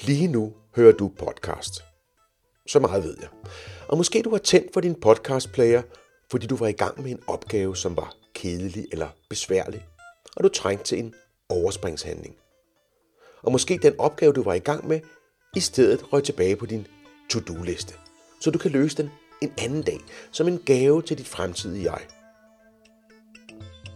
Lige 0.00 0.28
nu 0.28 0.52
hører 0.76 0.92
du 0.92 1.08
podcast. 1.08 1.84
Så 2.66 2.80
meget 2.80 3.04
ved 3.04 3.16
jeg. 3.20 3.28
Og 3.88 3.96
måske 3.96 4.22
du 4.22 4.30
har 4.30 4.38
tændt 4.38 4.72
for 4.72 4.80
din 4.80 5.00
podcastplayer, 5.00 5.82
fordi 6.30 6.46
du 6.46 6.56
var 6.56 6.66
i 6.66 6.72
gang 6.72 7.02
med 7.02 7.10
en 7.10 7.22
opgave, 7.26 7.76
som 7.76 7.96
var 7.96 8.14
kedelig 8.34 8.86
eller 8.92 9.08
besværlig, 9.30 9.86
og 10.36 10.44
du 10.44 10.48
trængte 10.48 10.84
til 10.84 10.98
en 10.98 11.14
overspringshandling. 11.48 12.36
Og 13.42 13.52
måske 13.52 13.78
den 13.82 13.94
opgave, 13.98 14.32
du 14.32 14.42
var 14.42 14.54
i 14.54 14.58
gang 14.58 14.88
med, 14.88 15.00
i 15.56 15.60
stedet 15.60 16.12
røg 16.12 16.24
tilbage 16.24 16.56
på 16.56 16.66
din 16.66 16.86
to-do-liste, 17.30 17.94
så 18.40 18.50
du 18.50 18.58
kan 18.58 18.70
løse 18.70 18.96
den 18.96 19.10
en 19.42 19.52
anden 19.58 19.82
dag 19.82 20.00
som 20.32 20.48
en 20.48 20.58
gave 20.58 21.02
til 21.02 21.18
dit 21.18 21.28
fremtidige 21.28 21.92
jeg. 21.92 22.00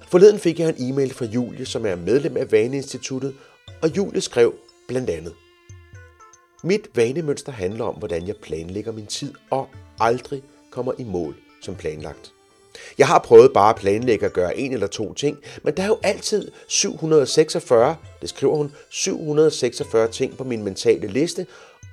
Forleden 0.08 0.38
fik 0.38 0.60
jeg 0.60 0.68
en 0.68 0.92
e-mail 0.92 1.14
fra 1.14 1.24
Julie, 1.24 1.66
som 1.66 1.86
er 1.86 1.94
medlem 1.94 2.36
af 2.36 2.52
Vaneinstituttet, 2.52 3.36
og 3.82 3.96
Julie 3.96 4.20
skrev 4.20 4.54
blandt 4.88 5.10
andet, 5.10 5.34
mit 6.62 6.90
vanemønster 6.94 7.52
handler 7.52 7.84
om, 7.84 7.94
hvordan 7.94 8.26
jeg 8.26 8.36
planlægger 8.36 8.92
min 8.92 9.06
tid 9.06 9.34
og 9.50 9.68
aldrig 10.00 10.42
kommer 10.70 10.92
i 10.98 11.04
mål 11.04 11.36
som 11.62 11.76
planlagt. 11.76 12.32
Jeg 12.98 13.06
har 13.06 13.18
prøvet 13.18 13.52
bare 13.52 13.70
at 13.70 13.76
planlægge 13.80 14.26
at 14.26 14.32
gøre 14.32 14.56
en 14.56 14.72
eller 14.72 14.86
to 14.86 15.14
ting, 15.14 15.38
men 15.62 15.76
der 15.76 15.82
er 15.82 15.86
jo 15.86 15.98
altid 16.02 16.50
746, 16.68 17.96
det 18.20 18.28
skriver 18.28 18.56
hun, 18.56 18.72
746 18.90 20.08
ting 20.08 20.36
på 20.36 20.44
min 20.44 20.62
mentale 20.62 21.06
liste, 21.06 21.46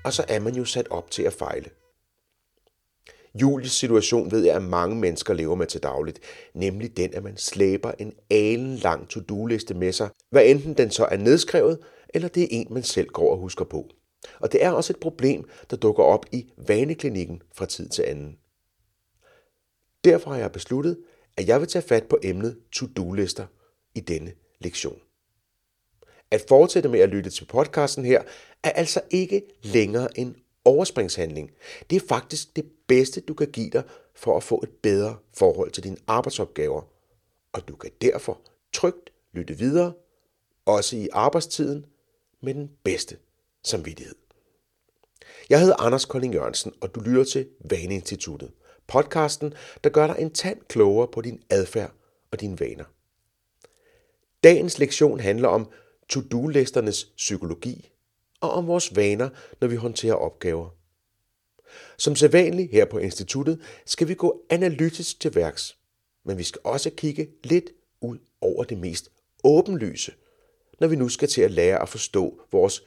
og 0.04 0.14
så 0.14 0.26
er 0.28 0.40
man 0.40 0.56
jo 0.56 0.66
sat 0.66 0.88
op 0.90 1.12
til 1.12 1.24
at 1.24 1.34
fejle. 1.34 1.70
Julies 3.42 3.72
situation 3.72 4.32
ved 4.32 4.46
jeg, 4.46 4.56
at 4.56 4.62
mange 4.62 4.96
mennesker 4.96 5.34
lever 5.34 5.56
med 5.56 5.68
til 5.68 5.84
dagligt, 5.84 6.20
nemlig 6.54 6.98
den, 6.98 7.14
at 7.14 7.24
man 7.24 7.38
slæber 7.38 7.92
en 8.00 8.14
alen 8.30 8.76
lang 8.76 9.10
to-do-liste 9.10 9.74
med 9.74 9.92
sig, 9.92 10.10
hvad 10.32 10.46
enten 10.46 10.74
den 10.74 10.92
så 10.92 11.06
er 11.06 11.18
nedskrevet, 11.18 11.80
eller 12.10 12.28
det 12.28 12.44
er 12.44 12.48
en, 12.52 12.68
man 12.70 12.84
selv 12.84 13.08
går 13.08 13.32
og 13.32 13.38
husker 13.38 13.66
på. 13.66 13.88
Og 14.40 14.52
det 14.52 14.64
er 14.64 14.72
også 14.72 14.94
et 14.94 15.00
problem, 15.00 15.50
der 15.70 15.78
dukker 15.78 16.04
op 16.04 16.26
i 16.32 16.52
vaneklinikken 16.58 17.42
fra 17.54 17.66
tid 17.66 17.90
til 17.90 18.04
anden. 18.04 18.38
Derfor 20.04 20.32
har 20.32 20.38
jeg 20.38 20.52
besluttet, 20.52 20.98
at 21.38 21.48
jeg 21.48 21.60
vil 21.60 21.68
tage 21.68 21.82
fat 21.82 22.04
på 22.10 22.20
emnet 22.24 22.60
to-do-lister 22.72 23.46
i 23.96 24.00
denne 24.00 24.34
lektion. 24.60 25.00
At 26.32 26.46
fortsætte 26.48 26.90
med 26.90 27.00
at 27.00 27.10
lytte 27.10 27.30
til 27.30 27.46
podcasten 27.46 28.06
her, 28.06 28.24
er 28.64 28.70
altså 28.70 29.02
ikke 29.10 29.42
længere 29.64 30.20
en 30.20 30.36
overspringshandling. 30.66 31.52
Det 31.90 31.96
er 31.96 32.08
faktisk 32.08 32.56
det 32.56 32.66
bedste, 32.88 33.22
du 33.22 33.34
kan 33.34 33.52
give 33.52 33.70
dig 33.70 33.84
for 34.16 34.38
at 34.38 34.44
få 34.44 34.60
et 34.64 34.70
bedre 34.70 35.18
forhold 35.34 35.72
til 35.72 35.84
dine 35.84 35.98
arbejdsopgaver. 36.08 36.82
Og 37.54 37.68
du 37.68 37.76
kan 37.76 37.92
derfor 38.02 38.42
trygt 38.74 39.10
lytte 39.34 39.58
videre, 39.58 39.94
også 40.66 40.98
i 40.98 41.08
arbejdstiden, 41.12 41.86
med 42.42 42.54
den 42.54 42.72
bedste 42.84 43.18
samvittighed. 43.64 44.16
Jeg 45.50 45.60
hedder 45.60 45.76
Anders 45.82 46.06
Kolding 46.06 46.34
Jørgensen, 46.34 46.74
og 46.82 46.96
du 46.96 47.00
lytter 47.00 47.24
til 47.24 47.48
Vaneinstituttet. 47.70 48.52
Podcasten, 48.88 49.54
der 49.84 49.90
gør 49.90 50.08
dig 50.08 50.16
en 50.20 50.32
tand 50.32 50.60
klogere 50.68 51.08
på 51.08 51.22
din 51.22 51.44
adfærd 51.50 51.92
og 52.32 52.42
dine 52.42 52.60
vaner. 52.60 52.86
Dagens 54.44 54.80
lektion 54.80 55.20
handler 55.20 55.48
om 55.48 55.70
to-do-listernes 56.10 57.14
psykologi 57.16 57.90
og 58.42 58.52
om 58.52 58.68
vores 58.68 58.96
vaner, 58.96 59.30
når 59.62 59.68
vi 59.68 59.76
håndterer 59.76 60.14
opgaver. 60.14 60.70
Som 61.98 62.16
sædvanligt 62.16 62.72
her 62.72 62.86
på 62.86 62.98
instituttet 62.98 63.62
skal 63.86 64.08
vi 64.08 64.14
gå 64.14 64.42
analytisk 64.50 65.20
til 65.20 65.36
værks, 65.36 65.78
men 66.26 66.38
vi 66.38 66.44
skal 66.44 66.62
også 66.64 66.90
kigge 66.90 67.30
lidt 67.44 67.70
ud 68.02 68.18
over 68.42 68.64
det 68.64 68.78
mest 68.78 69.12
åbenlyse, 69.44 70.14
når 70.80 70.88
vi 70.88 70.96
nu 70.96 71.10
skal 71.10 71.28
til 71.28 71.42
at 71.42 71.52
lære 71.52 71.82
at 71.82 71.90
forstå 71.90 72.42
vores 72.52 72.84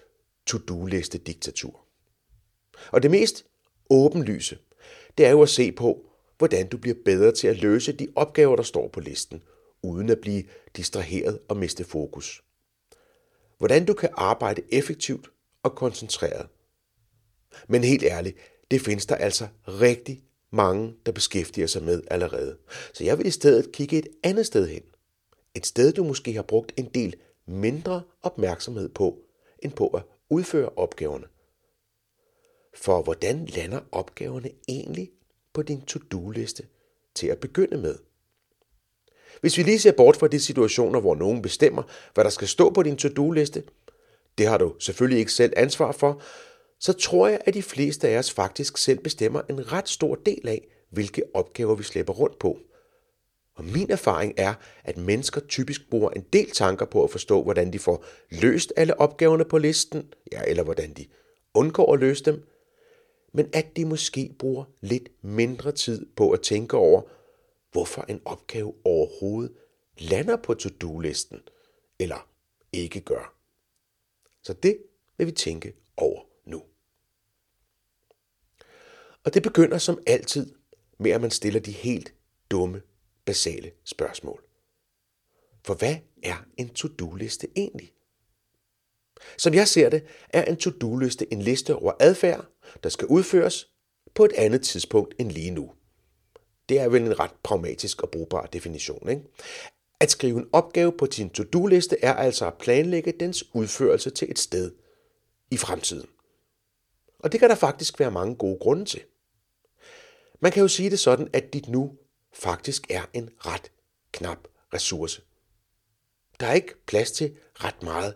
to-do-liste 0.47 1.19
diktatur. 1.19 1.87
Og 2.93 3.03
det 3.03 3.11
mest 3.11 3.47
åbenlyse, 3.91 4.59
det 5.19 5.27
er 5.27 5.31
jo 5.31 5.43
at 5.43 5.49
se 5.49 5.73
på, 5.73 6.07
hvordan 6.39 6.69
du 6.69 6.79
bliver 6.79 6.97
bedre 7.05 7.33
til 7.33 7.49
at 7.49 7.57
løse 7.57 7.93
de 7.93 8.09
opgaver, 8.17 8.57
der 8.57 8.63
står 8.63 8.89
på 8.89 9.01
listen, 9.01 9.43
uden 9.83 10.09
at 10.09 10.19
blive 10.21 10.45
distraheret 10.77 11.39
og 11.49 11.57
miste 11.57 11.85
fokus. 11.85 12.43
Hvordan 13.59 13.85
du 13.85 13.95
kan 13.95 14.09
arbejde 14.13 14.63
effektivt 14.73 15.31
og 15.63 15.75
koncentreret. 15.75 16.47
Men 17.69 17.85
helt 17.85 18.03
ærligt, 18.03 18.37
det 18.71 18.81
findes 18.81 19.07
der 19.07 19.15
altså 19.15 19.49
rigtig 19.69 20.23
mange, 20.51 20.95
der 21.07 21.13
beskæftiger 21.13 21.67
sig 21.67 21.83
med 21.83 22.03
allerede. 22.11 22.57
Så 22.95 23.05
jeg 23.05 23.19
vil 23.19 23.27
i 23.27 23.31
stedet 23.31 23.73
kigge 23.73 23.99
et 23.99 24.09
andet 24.23 24.47
sted 24.47 24.69
hen. 24.69 24.83
Et 25.55 25.67
sted, 25.67 25.93
du 25.93 26.05
måske 26.05 26.33
har 26.33 26.43
brugt 26.43 26.73
en 26.77 26.89
del 26.95 27.17
mindre 27.47 28.03
opmærksomhed 28.23 28.89
på, 28.89 29.19
end 29.59 29.73
på 29.73 29.87
at 29.87 30.03
udføre 30.31 30.69
opgaverne. 30.77 31.27
For 32.75 33.03
hvordan 33.03 33.47
lander 33.47 33.81
opgaverne 33.93 34.51
egentlig 34.69 35.11
på 35.53 35.63
din 35.63 35.81
to-do-liste 35.81 36.67
til 37.15 37.27
at 37.27 37.39
begynde 37.39 37.77
med? 37.77 37.99
Hvis 39.41 39.59
vi 39.59 39.63
lige 39.63 39.79
ser 39.79 39.93
bort 39.93 40.17
fra 40.17 40.29
de 40.29 40.41
situationer, 40.41 41.01
hvor 41.01 41.15
nogen 41.15 41.43
bestemmer, 41.43 41.83
hvad 42.15 42.25
der 42.25 42.31
skal 42.31 42.49
stå 42.49 42.71
på 42.71 42.83
din 42.83 42.97
to-do-liste, 42.97 43.63
det 44.39 44.47
har 44.47 44.59
du 44.59 44.75
selvfølgelig 44.79 45.19
ikke 45.19 45.33
selv 45.33 45.53
ansvar 45.57 45.93
for, 45.93 46.23
så 46.79 46.93
tror 46.93 47.29
jeg, 47.29 47.41
at 47.47 47.55
de 47.55 47.63
fleste 47.63 48.09
af 48.09 48.19
os 48.19 48.33
faktisk 48.33 48.79
selv 48.79 48.99
bestemmer 48.99 49.43
en 49.51 49.73
ret 49.73 49.89
stor 49.89 50.15
del 50.15 50.49
af, 50.49 50.67
hvilke 50.91 51.23
opgaver 51.35 51.75
vi 51.75 51.83
slæber 51.83 52.13
rundt 52.13 52.39
på. 52.39 52.59
Og 53.61 53.67
min 53.67 53.91
erfaring 53.91 54.35
er, 54.37 54.55
at 54.85 54.97
mennesker 54.97 55.41
typisk 55.41 55.91
bruger 55.91 56.11
en 56.11 56.27
del 56.33 56.51
tanker 56.51 56.87
på 56.87 57.05
at 57.05 57.11
forstå, 57.11 57.43
hvordan 57.43 57.73
de 57.73 57.79
får 57.79 58.05
løst 58.31 58.73
alle 58.77 59.01
opgaverne 59.01 59.45
på 59.45 59.59
listen, 59.59 60.15
ja, 60.33 60.43
eller 60.47 60.63
hvordan 60.63 60.93
de 60.93 61.07
undgår 61.55 61.95
at 61.95 62.01
løse 62.01 62.25
dem, 62.25 62.49
men 63.33 63.51
at 63.53 63.77
de 63.77 63.85
måske 63.85 64.35
bruger 64.39 64.65
lidt 64.81 65.09
mindre 65.23 65.73
tid 65.73 66.07
på 66.17 66.31
at 66.31 66.41
tænke 66.41 66.77
over, 66.77 67.03
hvorfor 67.73 68.03
en 68.09 68.23
opgave 68.25 68.75
overhovedet 68.85 69.53
lander 69.99 70.37
på 70.37 70.55
to-do-listen, 70.55 71.41
eller 71.99 72.29
ikke 72.73 73.01
gør. 73.01 73.35
Så 74.43 74.53
det 74.53 74.79
vil 75.19 75.27
vi 75.27 75.33
tænke 75.33 75.75
over 75.97 76.23
nu. 76.45 76.63
Og 79.25 79.35
det 79.35 79.43
begynder 79.43 79.79
som 79.79 80.03
altid 80.07 80.55
med, 80.99 81.11
at 81.11 81.21
man 81.21 81.31
stiller 81.31 81.61
de 81.61 81.73
helt 81.73 82.15
dumme, 82.51 82.83
basale 83.31 83.71
spørgsmål. 83.85 84.45
For 85.65 85.75
hvad 85.75 85.97
er 86.23 86.45
en 86.57 86.69
to-do-liste 86.69 87.49
egentlig? 87.57 87.93
Som 89.39 89.55
jeg 89.55 89.69
ser 89.69 89.89
det, 89.89 90.05
er 90.29 90.45
en 90.45 90.57
to-do-liste 90.57 91.33
en 91.33 91.43
liste 91.43 91.77
over 91.77 91.93
adfærd, 92.01 92.47
der 92.83 92.89
skal 92.89 93.07
udføres 93.07 93.71
på 94.15 94.25
et 94.25 94.33
andet 94.33 94.63
tidspunkt 94.63 95.15
end 95.19 95.31
lige 95.31 95.51
nu. 95.51 95.73
Det 96.69 96.81
er 96.81 96.89
vel 96.89 97.03
en 97.03 97.19
ret 97.19 97.31
pragmatisk 97.43 98.03
og 98.03 98.11
brugbar 98.11 98.47
definition. 98.47 99.09
Ikke? 99.09 99.23
At 100.01 100.11
skrive 100.11 100.39
en 100.39 100.49
opgave 100.53 100.93
på 100.93 101.07
din 101.07 101.31
to-do-liste 101.31 102.05
er 102.05 102.15
altså 102.15 102.47
at 102.47 102.59
planlægge 102.59 103.13
dens 103.21 103.55
udførelse 103.55 104.11
til 104.11 104.31
et 104.31 104.39
sted 104.39 104.73
i 105.51 105.57
fremtiden. 105.57 106.09
Og 107.19 107.33
det 107.33 107.41
kan 107.41 107.49
der 107.49 107.57
faktisk 107.57 108.01
være 108.01 108.11
mange 108.11 108.35
gode 108.37 108.59
grunde 108.61 108.85
til. 108.85 109.03
Man 110.41 110.53
kan 110.53 110.63
jo 110.63 110.69
sige 110.69 110.91
det 110.91 110.99
sådan, 110.99 111.29
at 111.33 111.53
dit 111.53 111.69
nu 111.69 111.97
faktisk 112.33 112.91
er 112.91 113.03
en 113.13 113.31
ret 113.39 113.73
knap 114.13 114.49
ressource. 114.75 115.23
Der 116.41 116.47
er 116.47 116.53
ikke 116.53 116.75
plads 116.87 117.13
til 117.13 117.37
ret 117.55 117.83
meget 117.83 118.15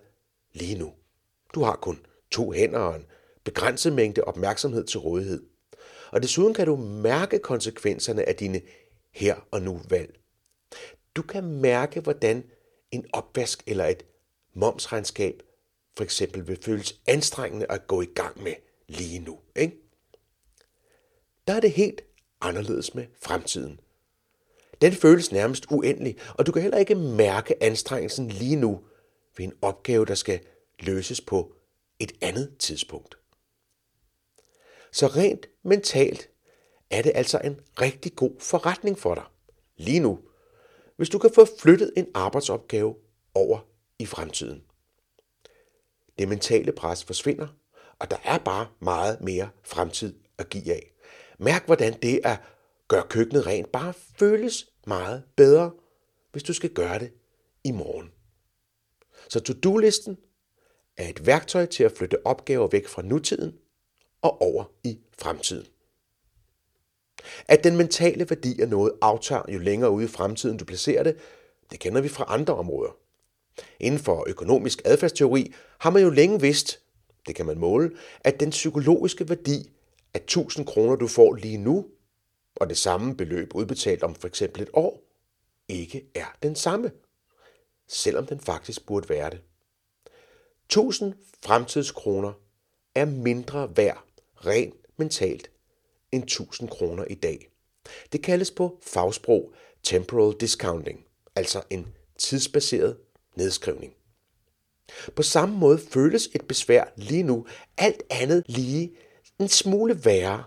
lige 0.52 0.78
nu. 0.78 0.92
Du 1.54 1.62
har 1.62 1.76
kun 1.76 2.06
to 2.30 2.52
hænder 2.52 2.78
og 2.78 2.97
en 2.97 3.06
begrænset 3.44 3.92
mængde 3.92 4.25
opmærksomhed 4.25 4.84
til 4.84 5.00
rådighed. 5.00 5.42
Og 6.10 6.22
desuden 6.22 6.54
kan 6.54 6.66
du 6.66 6.76
mærke 6.76 7.38
konsekvenserne 7.38 8.28
af 8.28 8.36
dine 8.36 8.60
her 9.10 9.48
og 9.50 9.62
nu 9.62 9.80
valg. 9.88 10.20
Du 11.16 11.22
kan 11.22 11.44
mærke, 11.44 12.00
hvordan 12.00 12.50
en 12.91 13.06
opvask 13.12 13.62
eller 13.66 13.84
et 13.84 14.06
momsregnskab 14.54 15.42
for 15.96 16.04
eksempel 16.04 16.48
vil 16.48 16.62
føles 16.62 17.00
anstrengende 17.06 17.66
at 17.70 17.86
gå 17.86 18.02
i 18.02 18.08
gang 18.14 18.42
med 18.42 18.55
lige 18.88 19.19
nu. 19.19 19.40
Ikke? 19.56 19.76
Der 21.46 21.55
er 21.55 21.60
det 21.60 21.72
helt 21.72 22.02
anderledes 22.40 22.94
med 22.94 23.06
fremtiden. 23.22 23.81
Den 24.81 24.93
føles 24.93 25.32
nærmest 25.32 25.67
uendelig, 25.71 26.17
og 26.38 26.47
du 26.47 26.53
kan 26.53 26.62
heller 26.62 26.79
ikke 26.79 26.94
mærke 26.94 27.62
anstrengelsen 27.62 28.29
lige 28.29 28.56
nu 28.56 28.81
ved 29.37 29.44
en 29.44 29.53
opgave, 29.62 30.05
der 30.05 30.15
skal 30.15 30.41
løses 30.81 31.21
på 31.21 31.55
et 31.99 32.12
andet 32.21 32.56
tidspunkt. 32.59 33.19
Så 34.93 35.06
rent 35.06 35.47
mentalt 35.62 36.31
er 36.91 37.03
det 37.03 37.12
altså 37.15 37.41
en 37.44 37.61
rigtig 37.81 38.17
god 38.17 38.32
forretning 38.41 38.99
for 38.99 39.15
dig 39.15 39.25
lige 39.76 40.00
nu, 40.00 40.19
hvis 40.97 41.09
du 41.09 41.19
kan 41.19 41.31
få 41.35 41.47
flyttet 41.59 41.93
en 41.97 42.06
arbejdsopgave 42.15 42.94
over 43.35 43.59
i 43.99 44.06
fremtiden. 44.06 44.62
Det 46.19 46.29
mentale 46.29 46.73
pres 46.73 47.05
forsvinder, 47.05 47.49
og 47.99 48.11
der 48.11 48.17
er 48.25 48.38
bare 48.38 48.67
meget 48.81 49.20
mere 49.20 49.50
fremtid 49.62 50.15
at 50.38 50.49
give 50.49 50.73
af. 50.73 50.91
Mærk, 51.38 51.67
hvordan 51.67 51.93
det 52.03 52.20
at 52.25 52.41
gør 52.88 53.02
køkkenet 53.02 53.46
rent 53.46 53.72
bare 53.72 53.94
føles 54.19 54.66
meget 54.86 55.22
bedre, 55.36 55.70
hvis 56.32 56.42
du 56.42 56.52
skal 56.52 56.70
gøre 56.70 56.98
det 56.98 57.12
i 57.64 57.70
morgen. 57.70 58.10
Så 59.28 59.40
to-do-listen 59.40 60.19
er 60.96 61.08
et 61.08 61.26
værktøj 61.26 61.66
til 61.66 61.84
at 61.84 61.92
flytte 61.92 62.26
opgaver 62.26 62.69
væk 62.69 62.88
fra 62.88 63.02
nutiden 63.02 63.58
og 64.22 64.42
over 64.42 64.64
i 64.84 64.98
fremtiden. 65.19 65.66
At 67.48 67.64
den 67.64 67.76
mentale 67.76 68.31
værdi 68.31 68.60
af 68.60 68.69
noget 68.69 68.92
aftager 69.02 69.42
jo 69.48 69.58
længere 69.58 69.90
ude 69.90 70.04
i 70.04 70.08
fremtiden 70.08 70.56
du 70.56 70.64
placerer 70.64 71.02
det, 71.02 71.16
det 71.70 71.81
kender 71.81 72.00
vi 72.00 72.08
fra 72.08 72.25
andre 72.28 72.54
områder. 72.54 72.96
Inden 73.81 74.00
for 74.00 74.25
økonomisk 74.26 74.82
adfærdsteori 74.84 75.54
har 75.78 75.90
man 75.90 76.02
jo 76.02 76.10
længe 76.10 76.40
vidst, 76.40 76.81
det 77.26 77.34
kan 77.34 77.46
man 77.46 77.58
måle, 77.58 77.90
at 78.20 78.40
den 78.40 78.50
psykologiske 78.50 79.28
værdi 79.28 79.70
af 80.14 80.20
1000 80.20 80.66
kroner, 80.66 80.96
du 80.96 81.06
får 81.06 81.34
lige 81.34 81.58
nu, 81.58 81.86
og 82.56 82.69
det 82.69 82.79
samme 82.79 83.17
beløb 83.17 83.55
udbetalt 83.55 84.03
om 84.03 84.15
for 84.15 84.29
eksempel 84.29 84.62
et 84.62 84.71
år, 84.73 85.03
ikke 85.69 86.06
er 86.15 86.37
den 86.43 86.56
samme, 86.56 86.91
selvom 87.89 88.27
den 88.27 88.41
faktisk 88.41 88.87
burde 88.87 89.09
være 89.09 89.31
det. 89.31 89.41
1000 90.65 91.15
fremtidskroner 91.45 92.33
er 92.95 93.05
mindre 93.05 93.77
værd 93.77 94.05
rent 94.37 94.75
mentalt 94.97 95.51
end 96.12 96.23
1000 96.23 96.69
kroner 96.69 97.05
i 97.05 97.15
dag. 97.15 97.49
Det 98.12 98.23
kaldes 98.23 98.51
på 98.51 98.79
fagsprog 98.83 99.55
temporal 99.83 100.41
discounting, 100.41 101.06
altså 101.37 101.62
en 101.71 101.95
tidsbaseret 102.19 102.99
nedskrivning. 103.35 103.95
På 105.17 105.23
samme 105.23 105.59
måde 105.59 105.79
føles 105.79 106.29
et 106.35 106.49
besvær 106.49 106.85
lige 106.97 107.23
nu 107.23 107.47
alt 107.79 108.03
andet 108.11 108.45
lige 108.47 108.97
en 109.39 109.49
smule 109.49 110.05
værre 110.05 110.45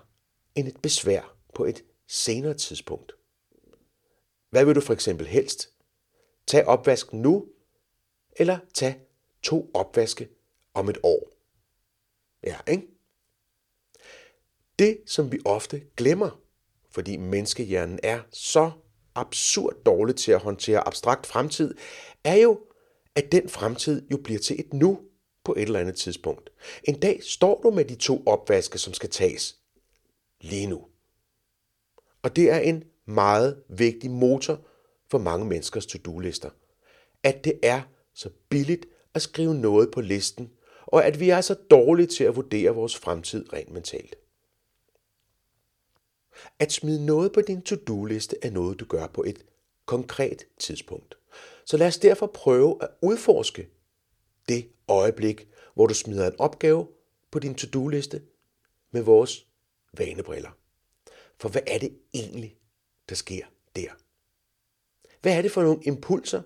end 0.55 0.67
et 0.67 0.81
besvær 0.81 1.35
på 1.55 1.65
et 1.65 1.83
senere 2.07 2.53
tidspunkt. 2.53 3.13
Hvad 4.49 4.65
vil 4.65 4.75
du 4.75 4.81
for 4.81 4.93
eksempel 4.93 5.27
helst? 5.27 5.69
Tag 6.47 6.65
opvask 6.65 7.13
nu, 7.13 7.47
eller 8.35 8.59
tag 8.73 9.01
to 9.43 9.71
opvaske 9.73 10.29
om 10.73 10.89
et 10.89 10.97
år? 11.03 11.31
Ja, 12.43 12.57
ikke? 12.67 12.87
Det, 14.79 14.97
som 15.05 15.31
vi 15.31 15.39
ofte 15.45 15.83
glemmer, 15.97 16.41
fordi 16.89 17.17
menneskehjernen 17.17 17.99
er 18.03 18.21
så 18.31 18.71
absurd 19.15 19.83
dårlig 19.85 20.15
til 20.15 20.31
at 20.31 20.39
håndtere 20.39 20.87
abstrakt 20.87 21.25
fremtid, 21.25 21.75
er 22.23 22.35
jo, 22.35 22.61
at 23.15 23.31
den 23.31 23.49
fremtid 23.49 24.07
jo 24.11 24.17
bliver 24.17 24.39
til 24.39 24.59
et 24.59 24.73
nu 24.73 24.99
på 25.43 25.53
et 25.53 25.61
eller 25.61 25.79
andet 25.79 25.95
tidspunkt. 25.95 26.49
En 26.83 26.99
dag 26.99 27.23
står 27.23 27.61
du 27.61 27.71
med 27.71 27.85
de 27.85 27.95
to 27.95 28.23
opvaske, 28.25 28.77
som 28.77 28.93
skal 28.93 29.09
tages 29.09 29.57
lige 30.41 30.67
nu. 30.67 30.85
Og 32.27 32.35
det 32.35 32.51
er 32.51 32.59
en 32.59 32.83
meget 33.05 33.63
vigtig 33.69 34.11
motor 34.11 34.59
for 35.11 35.17
mange 35.17 35.45
menneskers 35.45 35.85
to-do-lister. 35.85 36.49
At 37.23 37.43
det 37.43 37.59
er 37.63 37.81
så 38.13 38.29
billigt 38.49 38.85
at 39.13 39.21
skrive 39.21 39.55
noget 39.55 39.91
på 39.91 40.01
listen, 40.01 40.51
og 40.85 41.05
at 41.05 41.19
vi 41.19 41.29
er 41.29 41.41
så 41.41 41.53
dårlige 41.53 42.07
til 42.07 42.23
at 42.23 42.35
vurdere 42.35 42.71
vores 42.71 42.97
fremtid 42.97 43.53
rent 43.53 43.71
mentalt. 43.71 44.15
At 46.59 46.71
smide 46.71 47.05
noget 47.05 47.31
på 47.31 47.41
din 47.41 47.61
to-do-liste 47.61 48.35
er 48.41 48.51
noget, 48.51 48.79
du 48.79 48.85
gør 48.85 49.07
på 49.07 49.23
et 49.23 49.45
konkret 49.85 50.45
tidspunkt. 50.59 51.17
Så 51.65 51.77
lad 51.77 51.87
os 51.87 51.97
derfor 51.97 52.27
prøve 52.27 52.77
at 52.81 52.89
udforske 53.01 53.69
det 54.49 54.69
øjeblik, 54.87 55.47
hvor 55.73 55.87
du 55.87 55.93
smider 55.93 56.27
en 56.27 56.39
opgave 56.39 56.87
på 57.31 57.39
din 57.39 57.55
to-do-liste 57.55 58.21
med 58.91 59.01
vores 59.01 59.47
vanebriller. 59.97 60.51
For 61.39 61.49
hvad 61.49 61.61
er 61.67 61.77
det 61.77 61.97
egentlig, 62.13 62.57
der 63.09 63.15
sker 63.15 63.45
der? 63.75 63.89
Hvad 65.21 65.37
er 65.37 65.41
det 65.41 65.51
for 65.51 65.63
nogle 65.63 65.83
impulser, 65.83 66.41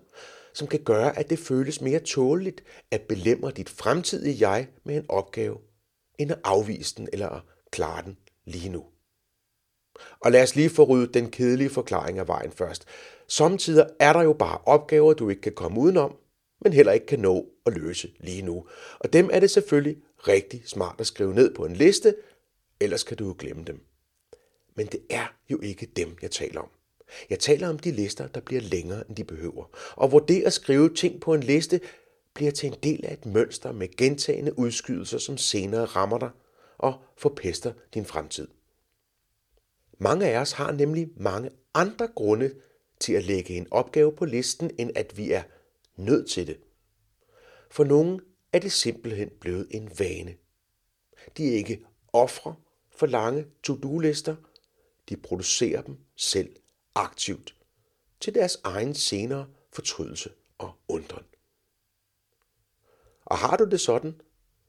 som 0.53 0.67
kan 0.67 0.83
gøre, 0.83 1.19
at 1.19 1.29
det 1.29 1.39
føles 1.39 1.81
mere 1.81 1.99
tåleligt 1.99 2.63
at 2.91 3.01
belemre 3.01 3.51
dit 3.51 3.69
fremtidige 3.69 4.49
jeg 4.49 4.67
med 4.83 4.95
en 4.95 5.05
opgave, 5.09 5.57
end 6.19 6.31
at 6.31 6.39
afvise 6.43 6.95
den 6.95 7.07
eller 7.13 7.29
at 7.29 7.41
klare 7.71 8.03
den 8.03 8.17
lige 8.45 8.69
nu? 8.69 8.85
Og 10.19 10.31
lad 10.31 10.43
os 10.43 10.55
lige 10.55 10.69
få 10.69 10.83
ryddet 10.83 11.13
den 11.13 11.31
kedelige 11.31 11.69
forklaring 11.69 12.19
af 12.19 12.27
vejen 12.27 12.51
først. 12.51 12.85
Samtidig 13.27 13.85
er 13.99 14.13
der 14.13 14.21
jo 14.21 14.33
bare 14.33 14.57
opgaver, 14.65 15.13
du 15.13 15.29
ikke 15.29 15.41
kan 15.41 15.55
komme 15.55 15.79
udenom, 15.79 16.17
men 16.61 16.73
heller 16.73 16.91
ikke 16.91 17.05
kan 17.05 17.19
nå 17.19 17.49
at 17.65 17.73
løse 17.73 18.11
lige 18.19 18.41
nu. 18.41 18.67
Og 18.99 19.13
dem 19.13 19.29
er 19.33 19.39
det 19.39 19.51
selvfølgelig 19.51 20.03
rigtig 20.17 20.63
smart 20.65 20.95
at 20.99 21.07
skrive 21.07 21.33
ned 21.33 21.55
på 21.55 21.65
en 21.65 21.75
liste, 21.75 22.15
ellers 22.79 23.03
kan 23.03 23.17
du 23.17 23.27
jo 23.27 23.35
glemme 23.39 23.63
dem. 23.63 23.90
Men 24.75 24.87
det 24.87 24.99
er 25.09 25.35
jo 25.49 25.59
ikke 25.61 25.85
dem, 25.85 26.17
jeg 26.21 26.31
taler 26.31 26.61
om. 26.61 26.69
Jeg 27.29 27.39
taler 27.39 27.69
om 27.69 27.79
de 27.79 27.91
lister, 27.91 28.27
der 28.27 28.39
bliver 28.41 28.61
længere, 28.61 29.03
end 29.07 29.15
de 29.15 29.23
behøver, 29.23 29.65
og 29.95 30.07
hvor 30.07 30.19
det 30.19 30.43
at 30.43 30.53
skrive 30.53 30.93
ting 30.93 31.21
på 31.21 31.33
en 31.33 31.43
liste 31.43 31.81
bliver 32.33 32.51
til 32.51 32.67
en 32.67 32.75
del 32.83 33.05
af 33.05 33.13
et 33.13 33.25
mønster 33.25 33.71
med 33.71 33.95
gentagende 33.95 34.59
udskydelser, 34.59 35.17
som 35.17 35.37
senere 35.37 35.85
rammer 35.85 36.17
dig 36.17 36.29
og 36.77 36.93
forpester 37.17 37.73
din 37.93 38.05
fremtid. 38.05 38.47
Mange 39.97 40.27
af 40.27 40.37
os 40.37 40.51
har 40.51 40.71
nemlig 40.71 41.09
mange 41.17 41.49
andre 41.73 42.07
grunde 42.15 42.53
til 42.99 43.13
at 43.13 43.23
lægge 43.23 43.53
en 43.53 43.67
opgave 43.71 44.11
på 44.11 44.25
listen, 44.25 44.71
end 44.77 44.91
at 44.95 45.17
vi 45.17 45.31
er 45.31 45.43
nødt 45.95 46.29
til 46.29 46.47
det. 46.47 46.57
For 47.71 47.83
nogen 47.83 48.21
er 48.53 48.59
det 48.59 48.71
simpelthen 48.71 49.29
blevet 49.39 49.67
en 49.71 49.91
vane. 49.99 50.35
De 51.37 51.51
er 51.51 51.57
ikke 51.57 51.85
ofre 52.13 52.55
for 52.95 53.05
lange 53.05 53.45
to-do-lister. 53.63 54.35
De 55.11 55.17
producerer 55.17 55.81
dem 55.81 55.97
selv 56.15 56.55
aktivt 56.95 57.55
til 58.19 58.33
deres 58.33 58.57
egen 58.63 58.95
senere 58.95 59.47
fortrydelse 59.71 60.29
og 60.57 60.73
undren. 60.87 61.25
Og 63.25 63.37
har 63.37 63.57
du 63.57 63.65
det 63.65 63.81
sådan, 63.81 64.21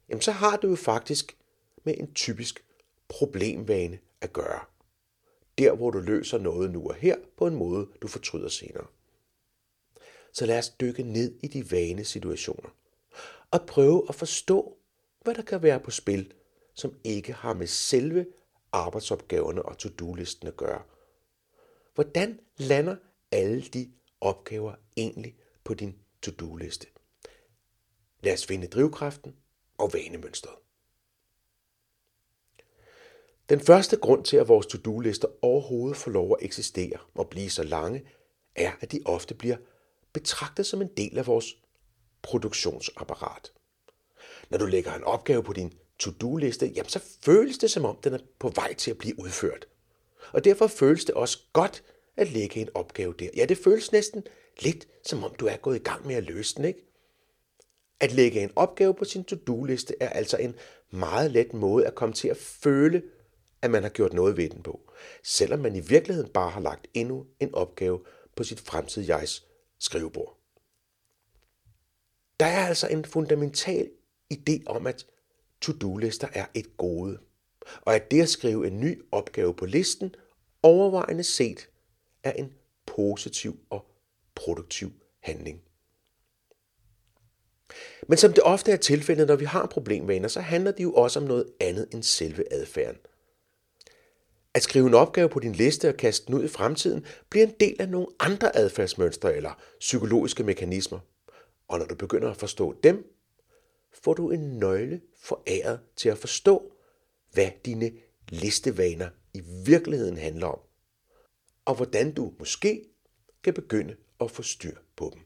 jamen 0.08 0.22
så 0.22 0.32
har 0.32 0.56
du 0.56 0.68
jo 0.68 0.76
faktisk 0.76 1.36
med 1.84 1.94
en 1.98 2.14
typisk 2.14 2.64
problemvane 3.08 3.98
at 4.20 4.32
gøre 4.32 4.60
der 5.58 5.74
hvor 5.74 5.90
du 5.90 5.98
løser 5.98 6.38
noget 6.38 6.70
nu 6.70 6.88
og 6.88 6.94
her 6.94 7.16
på 7.36 7.46
en 7.46 7.54
måde, 7.54 7.88
du 8.02 8.08
fortryder 8.08 8.48
senere. 8.48 8.86
Så 10.32 10.46
lad 10.46 10.58
os 10.58 10.70
dykke 10.70 11.02
ned 11.02 11.34
i 11.42 11.46
de 11.46 11.70
vane 11.70 12.04
situationer 12.04 12.70
og 13.50 13.66
prøve 13.66 14.06
at 14.08 14.14
forstå, 14.14 14.76
hvad 15.20 15.34
der 15.34 15.42
kan 15.42 15.62
være 15.62 15.80
på 15.80 15.90
spil, 15.90 16.32
som 16.74 16.94
ikke 17.04 17.32
har 17.32 17.54
med 17.54 17.66
selve 17.66 18.26
arbejdsopgaverne 18.72 19.62
og 19.62 19.78
to-do-listen 19.78 20.48
at 20.48 20.56
gøre. 20.56 20.82
Hvordan 21.94 22.40
lander 22.56 22.96
alle 23.32 23.62
de 23.62 23.92
opgaver 24.20 24.74
egentlig 24.96 25.36
på 25.64 25.74
din 25.74 25.98
to-do-liste? 26.22 26.86
Lad 28.20 28.32
os 28.32 28.46
finde 28.46 28.66
drivkraften 28.66 29.36
og 29.78 29.92
vanemønstret. 29.92 30.54
Den 33.48 33.60
første 33.60 33.96
grund 33.96 34.24
til, 34.24 34.36
at 34.36 34.48
vores 34.48 34.66
to-do-lister 34.66 35.28
overhovedet 35.42 35.96
får 35.96 36.10
lov 36.10 36.36
at 36.38 36.44
eksistere 36.44 36.98
og 37.14 37.28
blive 37.28 37.50
så 37.50 37.62
lange, 37.62 38.06
er, 38.54 38.72
at 38.80 38.92
de 38.92 39.00
ofte 39.04 39.34
bliver 39.34 39.56
betragtet 40.12 40.66
som 40.66 40.82
en 40.82 40.90
del 40.96 41.18
af 41.18 41.26
vores 41.26 41.56
produktionsapparat. 42.22 43.52
Når 44.50 44.58
du 44.58 44.66
lægger 44.66 44.94
en 44.94 45.04
opgave 45.04 45.42
på 45.42 45.52
din 45.52 45.72
to-do-liste, 46.02 46.66
jamen 46.66 46.88
så 46.88 47.00
føles 47.24 47.58
det 47.58 47.70
som 47.70 47.84
om, 47.84 47.96
den 48.04 48.14
er 48.14 48.18
på 48.38 48.48
vej 48.48 48.74
til 48.74 48.90
at 48.90 48.98
blive 48.98 49.18
udført. 49.18 49.66
Og 50.32 50.44
derfor 50.44 50.66
føles 50.66 51.04
det 51.04 51.14
også 51.14 51.38
godt 51.52 51.82
at 52.16 52.32
lægge 52.32 52.60
en 52.60 52.68
opgave 52.74 53.14
der. 53.18 53.28
Ja, 53.36 53.44
det 53.44 53.58
føles 53.58 53.92
næsten 53.92 54.24
lidt 54.60 54.88
som 55.04 55.24
om, 55.24 55.34
du 55.34 55.46
er 55.46 55.56
gået 55.56 55.76
i 55.76 55.82
gang 55.82 56.06
med 56.06 56.14
at 56.14 56.24
løse 56.24 56.56
den, 56.56 56.64
ikke? 56.64 56.88
At 58.00 58.12
lægge 58.12 58.40
en 58.40 58.50
opgave 58.56 58.94
på 58.94 59.04
sin 59.04 59.24
to-do-liste 59.24 59.94
er 60.00 60.08
altså 60.08 60.36
en 60.36 60.54
meget 60.90 61.30
let 61.30 61.54
måde 61.54 61.86
at 61.86 61.94
komme 61.94 62.14
til 62.14 62.28
at 62.28 62.36
føle 62.36 63.02
at 63.62 63.70
man 63.70 63.82
har 63.82 63.90
gjort 63.90 64.12
noget 64.12 64.36
ved 64.36 64.48
den 64.48 64.62
på, 64.62 64.80
selvom 65.22 65.60
man 65.60 65.76
i 65.76 65.80
virkeligheden 65.80 66.30
bare 66.30 66.50
har 66.50 66.60
lagt 66.60 66.86
endnu 66.94 67.26
en 67.40 67.54
opgave 67.54 68.00
på 68.36 68.44
sit 68.44 68.60
fremtidige 68.60 69.16
jegs 69.16 69.46
skrivebord. 69.78 70.38
Der 72.40 72.46
er 72.46 72.66
altså 72.66 72.88
en 72.88 73.04
fundamental 73.04 73.90
idé 74.34 74.62
om, 74.66 74.86
at 74.86 75.06
to-do-lister 75.62 76.28
er 76.34 76.46
et 76.54 76.76
gode, 76.76 77.18
og 77.80 77.94
at 77.94 78.10
det 78.10 78.22
at 78.22 78.28
skrive 78.28 78.66
en 78.66 78.80
ny 78.80 79.02
opgave 79.12 79.54
på 79.54 79.66
listen 79.66 80.14
overvejende 80.62 81.24
set 81.24 81.68
er 82.24 82.32
en 82.32 82.52
positiv 82.86 83.58
og 83.70 83.86
produktiv 84.34 84.92
handling. 85.20 85.60
Men 88.08 88.18
som 88.18 88.32
det 88.32 88.42
ofte 88.42 88.72
er 88.72 88.76
tilfældet, 88.76 89.28
når 89.28 89.36
vi 89.36 89.44
har 89.44 89.66
problemvaner, 89.66 90.28
så 90.28 90.40
handler 90.40 90.70
det 90.70 90.82
jo 90.82 90.92
også 90.92 91.20
om 91.20 91.26
noget 91.26 91.46
andet 91.60 91.88
end 91.92 92.02
selve 92.02 92.52
adfærden– 92.52 92.98
at 94.54 94.62
skrive 94.62 94.86
en 94.86 94.94
opgave 94.94 95.28
på 95.28 95.40
din 95.40 95.52
liste 95.52 95.88
og 95.88 95.96
kaste 95.96 96.26
den 96.26 96.34
ud 96.34 96.44
i 96.44 96.48
fremtiden 96.48 97.06
bliver 97.30 97.46
en 97.46 97.54
del 97.60 97.76
af 97.78 97.88
nogle 97.88 98.06
andre 98.20 98.56
adfærdsmønstre 98.56 99.36
eller 99.36 99.60
psykologiske 99.80 100.44
mekanismer. 100.44 100.98
Og 101.68 101.78
når 101.78 101.86
du 101.86 101.94
begynder 101.94 102.30
at 102.30 102.36
forstå 102.36 102.74
dem, 102.82 103.11
får 103.92 104.14
du 104.14 104.30
en 104.30 104.58
nøgle 104.58 105.00
foræret 105.22 105.80
til 105.96 106.08
at 106.08 106.18
forstå, 106.18 106.72
hvad 107.32 107.50
dine 107.64 107.92
listevaner 108.28 109.08
i 109.34 109.42
virkeligheden 109.66 110.16
handler 110.16 110.46
om, 110.46 110.58
og 111.64 111.74
hvordan 111.74 112.14
du 112.14 112.32
måske 112.38 112.84
kan 113.42 113.54
begynde 113.54 113.96
at 114.20 114.30
få 114.30 114.42
styr 114.42 114.76
på 114.96 115.10
dem. 115.14 115.22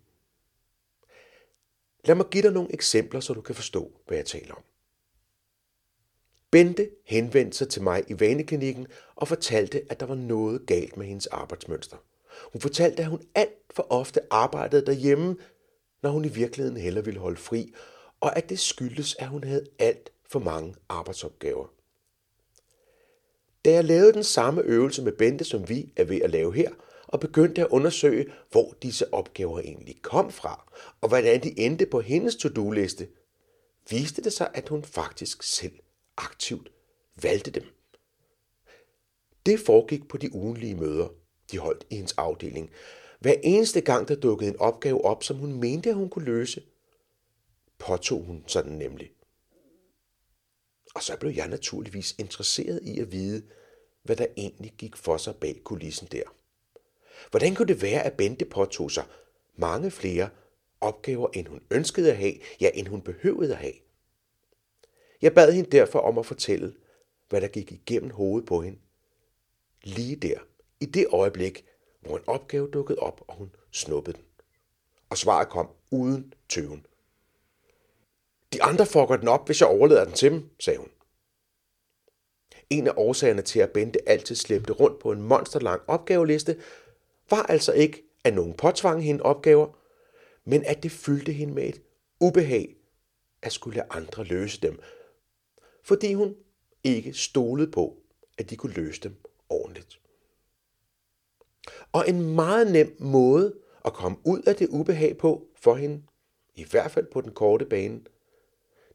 Lad 2.04 2.14
mig 2.14 2.26
give 2.30 2.42
dig 2.42 2.52
nogle 2.52 2.74
eksempler, 2.74 3.20
så 3.20 3.32
du 3.32 3.40
kan 3.40 3.54
forstå, 3.54 4.00
hvad 4.06 4.16
jeg 4.16 4.26
taler 4.26 4.54
om. 4.54 4.62
Bente 6.50 6.90
henvendte 7.04 7.58
sig 7.58 7.68
til 7.68 7.82
mig 7.82 8.04
i 8.10 8.20
vaneklinikken 8.20 8.86
og 9.14 9.28
fortalte, 9.28 9.86
at 9.88 10.00
der 10.00 10.06
var 10.06 10.14
noget 10.14 10.66
galt 10.66 10.96
med 10.96 11.06
hendes 11.06 11.26
arbejdsmønster. 11.26 11.96
Hun 12.52 12.60
fortalte, 12.60 13.02
at 13.02 13.08
hun 13.08 13.22
alt 13.34 13.58
for 13.70 13.86
ofte 13.90 14.20
arbejdede 14.30 14.86
derhjemme, 14.86 15.36
når 16.02 16.10
hun 16.10 16.24
i 16.24 16.28
virkeligheden 16.28 16.80
hellere 16.80 17.04
ville 17.04 17.20
holde 17.20 17.36
fri, 17.36 17.74
og 18.20 18.36
at 18.36 18.48
det 18.48 18.58
skyldes, 18.58 19.16
at 19.18 19.28
hun 19.28 19.44
havde 19.44 19.66
alt 19.78 20.12
for 20.30 20.38
mange 20.38 20.74
arbejdsopgaver. 20.88 21.66
Da 23.64 23.72
jeg 23.72 23.84
lavede 23.84 24.12
den 24.12 24.24
samme 24.24 24.62
øvelse 24.62 25.02
med 25.02 25.12
Bente, 25.12 25.44
som 25.44 25.68
vi 25.68 25.92
er 25.96 26.04
ved 26.04 26.20
at 26.20 26.30
lave 26.30 26.54
her, 26.54 26.70
og 27.06 27.20
begyndte 27.20 27.60
at 27.60 27.68
undersøge, 27.68 28.32
hvor 28.50 28.74
disse 28.82 29.14
opgaver 29.14 29.60
egentlig 29.60 30.02
kom 30.02 30.30
fra, 30.30 30.72
og 31.00 31.08
hvordan 31.08 31.42
de 31.42 31.60
endte 31.60 31.86
på 31.86 32.00
hendes 32.00 32.36
to-do-liste, 32.36 33.08
viste 33.90 34.22
det 34.22 34.32
sig, 34.32 34.50
at 34.54 34.68
hun 34.68 34.84
faktisk 34.84 35.42
selv 35.42 35.78
aktivt 36.16 36.72
valgte 37.22 37.50
dem. 37.50 37.64
Det 39.46 39.60
foregik 39.60 40.08
på 40.08 40.16
de 40.16 40.34
ugenlige 40.34 40.74
møder, 40.74 41.08
de 41.50 41.58
holdt 41.58 41.86
i 41.90 41.94
hendes 41.94 42.12
afdeling. 42.12 42.70
Hver 43.20 43.34
eneste 43.42 43.80
gang, 43.80 44.08
der 44.08 44.14
dukkede 44.14 44.50
en 44.50 44.58
opgave 44.58 45.04
op, 45.04 45.24
som 45.24 45.36
hun 45.36 45.52
mente, 45.52 45.88
at 45.88 45.94
hun 45.96 46.08
kunne 46.08 46.24
løse, 46.24 46.62
påtog 47.78 48.22
hun 48.22 48.44
sådan 48.46 48.72
nemlig. 48.72 49.12
Og 50.94 51.02
så 51.02 51.16
blev 51.16 51.32
jeg 51.32 51.48
naturligvis 51.48 52.14
interesseret 52.18 52.80
i 52.82 53.00
at 53.00 53.12
vide, 53.12 53.42
hvad 54.02 54.16
der 54.16 54.26
egentlig 54.36 54.74
gik 54.78 54.96
for 54.96 55.16
sig 55.16 55.36
bag 55.36 55.60
kulissen 55.64 56.08
der. 56.12 56.22
Hvordan 57.30 57.54
kunne 57.54 57.68
det 57.68 57.82
være, 57.82 58.02
at 58.02 58.16
Bente 58.16 58.44
påtog 58.44 58.90
sig 58.90 59.04
mange 59.56 59.90
flere 59.90 60.30
opgaver, 60.80 61.28
end 61.34 61.46
hun 61.46 61.62
ønskede 61.70 62.10
at 62.10 62.16
have, 62.16 62.34
ja, 62.60 62.70
end 62.74 62.88
hun 62.88 63.02
behøvede 63.02 63.52
at 63.52 63.58
have? 63.58 63.74
Jeg 65.22 65.34
bad 65.34 65.52
hende 65.52 65.70
derfor 65.70 65.98
om 65.98 66.18
at 66.18 66.26
fortælle, 66.26 66.74
hvad 67.28 67.40
der 67.40 67.48
gik 67.48 67.72
igennem 67.72 68.10
hovedet 68.10 68.48
på 68.48 68.62
hende. 68.62 68.78
Lige 69.82 70.16
der, 70.16 70.38
i 70.80 70.86
det 70.86 71.06
øjeblik, 71.12 71.64
hvor 72.00 72.16
en 72.16 72.24
opgave 72.26 72.70
dukkede 72.70 72.98
op, 72.98 73.24
og 73.28 73.34
hun 73.34 73.54
snuppede 73.72 74.16
den. 74.16 74.24
Og 75.10 75.18
svaret 75.18 75.48
kom 75.48 75.68
uden 75.90 76.34
tøven. 76.48 76.86
De 78.56 78.62
andre 78.62 78.86
fucker 78.86 79.16
den 79.16 79.28
op, 79.28 79.46
hvis 79.46 79.60
jeg 79.60 79.68
overlader 79.68 80.04
den 80.04 80.14
til 80.14 80.30
dem, 80.30 80.50
sagde 80.60 80.78
hun. 80.78 80.88
En 82.70 82.86
af 82.86 82.92
årsagerne 82.96 83.42
til, 83.42 83.60
at 83.60 83.70
Bente 83.70 84.08
altid 84.08 84.36
slæbte 84.36 84.72
rundt 84.72 84.98
på 84.98 85.12
en 85.12 85.22
monsterlang 85.22 85.82
opgaveliste, 85.86 86.60
var 87.30 87.42
altså 87.42 87.72
ikke, 87.72 88.02
at 88.24 88.34
nogen 88.34 88.54
påtvang 88.54 89.04
hende 89.04 89.22
opgaver, 89.22 89.78
men 90.44 90.64
at 90.64 90.82
det 90.82 90.90
fyldte 90.90 91.32
hende 91.32 91.54
med 91.54 91.68
et 91.68 91.82
ubehag 92.20 92.76
at 93.42 93.52
skulle 93.52 93.76
lade 93.76 93.86
andre 93.90 94.24
løse 94.24 94.60
dem, 94.60 94.80
fordi 95.84 96.14
hun 96.14 96.34
ikke 96.84 97.12
stolede 97.12 97.70
på, 97.70 97.96
at 98.38 98.50
de 98.50 98.56
kunne 98.56 98.72
løse 98.74 99.00
dem 99.00 99.16
ordentligt. 99.48 100.00
Og 101.92 102.08
en 102.08 102.34
meget 102.34 102.72
nem 102.72 102.96
måde 102.98 103.54
at 103.84 103.92
komme 103.92 104.18
ud 104.24 104.42
af 104.42 104.56
det 104.56 104.68
ubehag 104.68 105.18
på 105.18 105.48
for 105.56 105.74
hende, 105.74 106.02
i 106.54 106.64
hvert 106.64 106.90
fald 106.90 107.06
på 107.06 107.20
den 107.20 107.32
korte 107.32 107.64
bane, 107.64 108.00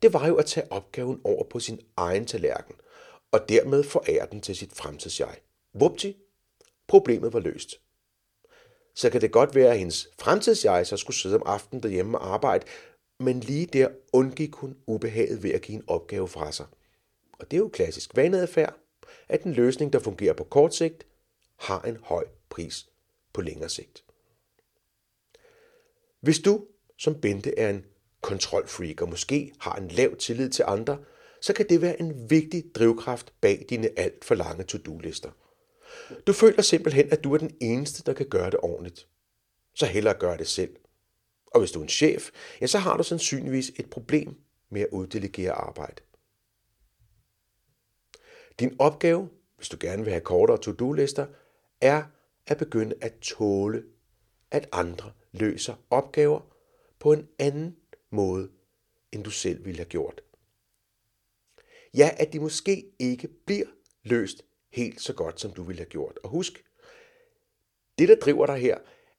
det 0.01 0.13
var 0.13 0.27
jo 0.27 0.35
at 0.35 0.45
tage 0.45 0.71
opgaven 0.71 1.21
over 1.23 1.43
på 1.43 1.59
sin 1.59 1.79
egen 1.97 2.25
tallerken, 2.25 2.75
og 3.31 3.49
dermed 3.49 3.83
forære 3.83 4.27
den 4.31 4.41
til 4.41 4.55
sit 4.55 4.73
fremtidsjeg. 4.73 5.37
Vupti, 5.73 6.17
problemet 6.87 7.33
var 7.33 7.39
løst. 7.39 7.81
Så 8.95 9.09
kan 9.09 9.21
det 9.21 9.31
godt 9.31 9.55
være, 9.55 9.71
at 9.71 9.79
hendes 9.79 10.09
fremtidsjeg 10.19 10.87
så 10.87 10.97
skulle 10.97 11.17
sidde 11.17 11.35
om 11.35 11.43
aftenen 11.45 11.83
derhjemme 11.83 12.19
og 12.19 12.33
arbejde, 12.33 12.65
men 13.19 13.39
lige 13.39 13.65
der 13.65 13.89
undgik 14.13 14.55
hun 14.55 14.77
ubehaget 14.87 15.43
ved 15.43 15.51
at 15.51 15.61
give 15.61 15.75
en 15.75 15.83
opgave 15.87 16.27
fra 16.27 16.51
sig. 16.51 16.65
Og 17.33 17.51
det 17.51 17.57
er 17.57 17.61
jo 17.61 17.67
klassisk 17.67 18.15
vaneadfærd, 18.15 18.77
at 19.29 19.43
en 19.43 19.53
løsning, 19.53 19.93
der 19.93 19.99
fungerer 19.99 20.33
på 20.33 20.43
kort 20.43 20.75
sigt, 20.75 21.07
har 21.57 21.81
en 21.81 21.97
høj 22.03 22.25
pris 22.49 22.89
på 23.33 23.41
længere 23.41 23.69
sigt. 23.69 24.03
Hvis 26.19 26.39
du 26.39 26.65
som 26.97 27.21
Bente 27.21 27.59
er 27.59 27.69
en 27.69 27.85
kontrolfreak 28.21 29.01
og 29.01 29.09
måske 29.09 29.53
har 29.59 29.75
en 29.75 29.87
lav 29.87 30.15
tillid 30.15 30.49
til 30.49 30.65
andre, 30.67 30.99
så 31.41 31.53
kan 31.53 31.69
det 31.69 31.81
være 31.81 31.99
en 31.99 32.29
vigtig 32.29 32.63
drivkraft 32.75 33.33
bag 33.41 33.65
dine 33.69 33.99
alt 33.99 34.25
for 34.25 34.35
lange 34.35 34.63
to-do-lister. 34.63 35.31
Du 36.27 36.33
føler 36.33 36.61
simpelthen, 36.61 37.11
at 37.11 37.23
du 37.23 37.33
er 37.33 37.37
den 37.37 37.55
eneste, 37.61 38.03
der 38.03 38.13
kan 38.13 38.29
gøre 38.29 38.49
det 38.49 38.59
ordentligt. 38.63 39.07
Så 39.73 39.85
hellere 39.85 40.13
gør 40.13 40.37
det 40.37 40.47
selv. 40.47 40.75
Og 41.45 41.59
hvis 41.59 41.71
du 41.71 41.79
er 41.79 41.83
en 41.83 41.89
chef, 41.89 42.29
ja, 42.61 42.67
så 42.67 42.77
har 42.77 42.97
du 42.97 43.03
sandsynligvis 43.03 43.71
et 43.79 43.89
problem 43.89 44.35
med 44.69 44.81
at 44.81 44.87
uddelegere 44.91 45.51
arbejde. 45.51 46.01
Din 48.59 48.75
opgave, 48.79 49.29
hvis 49.57 49.69
du 49.69 49.77
gerne 49.79 50.03
vil 50.03 50.11
have 50.11 50.21
kortere 50.21 50.57
to-do-lister, 50.57 51.25
er 51.81 52.03
at 52.47 52.57
begynde 52.57 52.95
at 53.01 53.13
tåle, 53.21 53.83
at 54.51 54.69
andre 54.71 55.11
løser 55.31 55.75
opgaver 55.89 56.41
på 56.99 57.13
en 57.13 57.27
anden 57.39 57.75
måde, 58.11 58.49
end 59.11 59.23
du 59.23 59.29
selv 59.29 59.65
ville 59.65 59.77
have 59.77 59.89
gjort. 59.89 60.21
Ja, 61.97 62.09
at 62.17 62.33
de 62.33 62.39
måske 62.39 62.91
ikke 62.99 63.27
bliver 63.45 63.67
løst 64.03 64.45
helt 64.69 65.01
så 65.01 65.13
godt, 65.13 65.39
som 65.39 65.51
du 65.51 65.63
ville 65.63 65.79
have 65.79 65.89
gjort. 65.89 66.19
Og 66.23 66.29
husk, 66.29 66.63
det 67.99 68.09
der 68.09 68.15
driver 68.15 68.45
dig 68.45 68.57
her, 68.57 68.77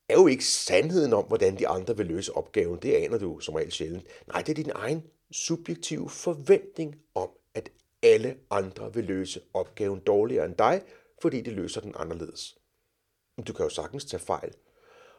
er 0.09 0.15
jo 0.15 0.27
ikke 0.27 0.45
sandheden 0.45 1.13
om, 1.13 1.25
hvordan 1.25 1.59
de 1.59 1.69
andre 1.69 1.97
vil 1.97 2.07
løse 2.07 2.33
opgaven. 2.33 2.79
Det 2.83 2.93
aner 2.93 3.19
du 3.19 3.41
som 3.41 3.55
regel 3.55 3.73
sjældent. 3.73 4.07
Nej, 4.27 4.43
det 4.43 4.49
er 4.49 4.63
din 4.63 4.73
egen 4.75 5.03
subjektive 5.31 6.11
forventning 6.11 6.97
om, 7.15 7.31
at 7.55 7.73
alle 8.03 8.39
andre 8.51 8.95
vil 8.95 9.05
løse 9.05 9.41
opgaven 9.55 10.01
dårligere 10.01 10.47
end 10.47 10.57
dig, 10.57 10.83
fordi 11.23 11.41
de 11.41 11.51
løser 11.51 11.81
den 11.81 11.95
anderledes. 11.97 12.59
Men 13.37 13.45
du 13.45 13.53
kan 13.53 13.65
jo 13.65 13.71
sagtens 13.71 14.05
tage 14.05 14.21
fejl. 14.21 14.55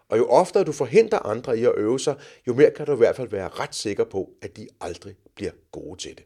Og 0.07 0.17
jo 0.17 0.29
oftere 0.29 0.63
du 0.63 0.72
forhindrer 0.72 1.19
andre 1.19 1.60
i 1.60 1.63
at 1.65 1.74
øve 1.77 2.00
sig, 2.00 2.22
jo 2.48 2.53
mere 2.53 2.72
kan 2.72 2.86
du 2.86 2.93
i 2.93 2.98
hvert 2.98 3.15
fald 3.15 3.29
være 3.29 3.50
ret 3.50 3.75
sikker 3.75 4.03
på, 4.03 4.33
at 4.41 4.57
de 4.57 4.67
aldrig 4.81 5.15
bliver 5.36 5.51
gode 5.72 6.00
til 6.00 6.17
det. 6.17 6.25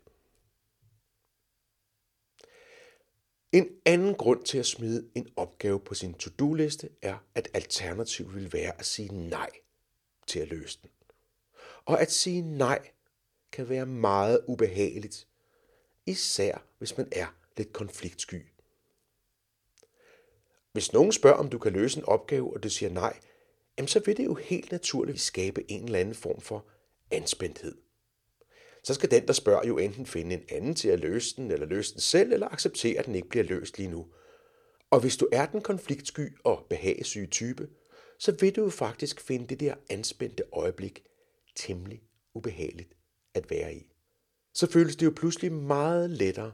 En 3.52 3.70
anden 3.86 4.16
grund 4.16 4.44
til 4.44 4.58
at 4.58 4.66
smide 4.66 5.10
en 5.16 5.28
opgave 5.36 5.80
på 5.80 5.94
sin 5.94 6.14
to-do-liste 6.14 6.90
er, 7.02 7.18
at 7.36 7.50
alternativet 7.54 8.36
vil 8.36 8.54
være 8.54 8.80
at 8.80 8.86
sige 8.86 9.30
nej 9.30 9.50
til 10.28 10.40
at 10.40 10.48
løse 10.48 10.80
den. 10.82 10.90
Og 11.86 12.02
at 12.02 12.12
sige 12.12 12.42
nej 12.42 12.80
kan 13.52 13.70
være 13.70 13.86
meget 13.86 14.42
ubehageligt, 14.48 15.28
især 16.06 16.64
hvis 16.78 16.98
man 16.98 17.08
er 17.12 17.28
lidt 17.58 17.74
konfliktsky. 17.74 18.46
Hvis 20.72 20.94
nogen 20.94 21.12
spørger, 21.12 21.38
om 21.38 21.50
du 21.50 21.58
kan 21.58 21.74
løse 21.74 21.98
en 21.98 22.06
opgave, 22.06 22.54
og 22.54 22.64
du 22.64 22.70
siger 22.70 22.90
nej, 22.90 23.20
jamen 23.78 23.88
så 23.88 24.00
vil 24.00 24.18
det 24.18 24.26
jo 24.26 24.34
helt 24.34 24.72
naturligt 24.72 25.22
skabe 25.22 25.72
en 25.72 25.86
eller 25.86 26.00
anden 26.00 26.16
form 26.16 26.42
for 26.42 26.66
anspændthed. 27.12 27.76
Så 28.84 28.94
skal 28.94 29.12
den, 29.12 29.28
der 29.28 29.34
spørger, 29.34 29.68
jo 29.68 29.78
enten 29.78 30.06
finde 30.06 30.36
en 30.36 30.44
anden 30.50 30.76
til 30.76 30.90
at 30.90 31.00
løse 31.00 31.36
den, 31.36 31.52
eller 31.52 31.66
løse 31.66 31.94
den 31.94 32.02
selv, 32.02 32.34
eller 32.34 32.48
acceptere, 32.48 33.00
at 33.00 33.06
den 33.06 33.16
ikke 33.16 33.30
bliver 33.30 33.44
løst 33.44 33.78
lige 33.78 33.90
nu. 33.90 34.08
Og 34.90 35.00
hvis 35.00 35.18
du 35.18 35.28
er 35.32 35.46
den 35.46 35.62
konfliktsky 35.62 36.38
og 36.44 36.66
behagesyge 36.70 37.28
type, 37.28 37.70
så 38.20 38.32
vil 38.40 38.56
du 38.56 38.64
jo 38.64 38.70
faktisk 38.70 39.22
finde 39.22 39.48
det 39.48 39.60
der 39.60 39.76
anspændte 39.90 40.44
øjeblik 40.54 41.04
temmelig 41.56 42.04
ubehageligt 42.34 42.94
at 43.34 43.50
være 43.50 43.76
i. 43.76 43.92
Så 44.54 44.72
føles 44.72 44.96
det 44.96 45.06
jo 45.06 45.14
pludselig 45.16 45.52
meget 45.52 46.10
lettere 46.10 46.54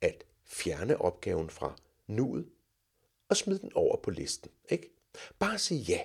at 0.00 0.24
fjerne 0.46 1.00
opgaven 1.00 1.50
fra 1.50 1.76
nuet 2.06 2.46
og 3.28 3.36
smide 3.36 3.58
den 3.58 3.72
over 3.74 3.96
på 4.02 4.10
listen. 4.10 4.50
Ikke? 4.70 4.90
Bare 5.38 5.58
sig 5.58 5.76
ja. 5.76 6.00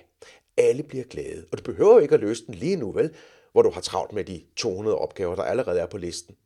Alle 0.56 0.82
bliver 0.82 1.04
glade. 1.04 1.46
Og 1.52 1.58
du 1.58 1.62
behøver 1.62 2.00
ikke 2.00 2.14
at 2.14 2.20
løse 2.20 2.46
den 2.46 2.54
lige 2.54 2.76
nu, 2.76 2.92
vel? 2.92 3.14
Hvor 3.52 3.62
du 3.62 3.70
har 3.70 3.80
travlt 3.80 4.12
med 4.12 4.24
de 4.24 4.44
200 4.56 4.98
opgaver, 4.98 5.34
der 5.34 5.42
allerede 5.42 5.80
er 5.80 5.86
på 5.86 5.98
listen. 5.98 6.36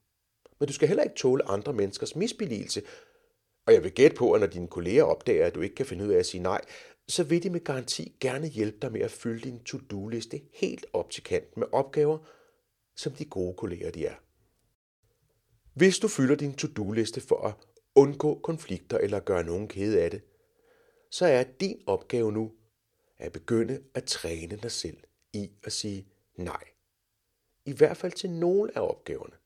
Men 0.61 0.67
du 0.67 0.73
skal 0.73 0.89
heller 0.89 1.05
ikke 1.05 1.17
tåle 1.17 1.49
andre 1.49 1.73
menneskers 1.73 2.17
misbilligelse. 2.17 2.83
Og 3.67 3.73
jeg 3.73 3.83
vil 3.83 3.93
gætte 3.93 4.17
på, 4.17 4.33
at 4.33 4.41
når 4.41 4.47
dine 4.47 4.69
kolleger 4.69 5.03
opdager, 5.03 5.47
at 5.47 5.55
du 5.55 5.61
ikke 5.61 5.75
kan 5.75 5.87
finde 5.87 6.05
ud 6.05 6.11
af 6.11 6.19
at 6.19 6.27
sige 6.27 6.43
nej, 6.43 6.61
så 7.09 7.25
vil 7.25 7.43
de 7.43 7.51
med 7.51 7.61
garanti 7.61 8.17
gerne 8.21 8.47
hjælpe 8.47 8.79
dig 8.83 8.93
med 8.93 9.01
at 9.01 9.11
fylde 9.11 9.41
din 9.41 9.65
to-do-liste 9.65 10.41
helt 10.53 10.87
op 10.93 11.11
til 11.11 11.23
kanten 11.23 11.61
med 11.61 11.67
opgaver, 11.73 12.19
som 12.97 13.13
de 13.13 13.25
gode 13.25 13.55
kolleger 13.55 13.91
de 13.91 14.07
er. 14.07 14.15
Hvis 15.75 15.99
du 15.99 16.09
fylder 16.09 16.35
din 16.35 16.55
to-do-liste 16.55 17.21
for 17.21 17.47
at 17.47 17.55
undgå 17.95 18.41
konflikter 18.43 18.99
eller 18.99 19.21
gøre 19.21 19.45
nogen 19.45 19.69
kede 19.69 20.03
af 20.03 20.11
det, 20.11 20.23
så 21.11 21.27
er 21.27 21.45
din 21.61 21.81
opgave 21.87 22.33
nu 22.33 22.53
at 23.19 23.33
begynde 23.33 23.85
at 23.95 24.05
træne 24.05 24.57
dig 24.57 24.71
selv 24.71 24.99
i 25.33 25.51
at 25.63 25.73
sige 25.73 26.09
nej. 26.37 26.65
I 27.65 27.73
hvert 27.73 27.97
fald 27.97 28.13
til 28.13 28.31
nogle 28.31 28.77
af 28.77 28.81
opgaverne. 28.81 29.37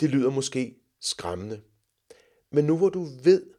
Det 0.00 0.10
lyder 0.10 0.30
måske 0.30 0.80
skræmmende, 1.00 1.62
men 2.50 2.64
nu 2.64 2.78
hvor 2.78 2.88
du 2.88 3.04
ved, 3.04 3.54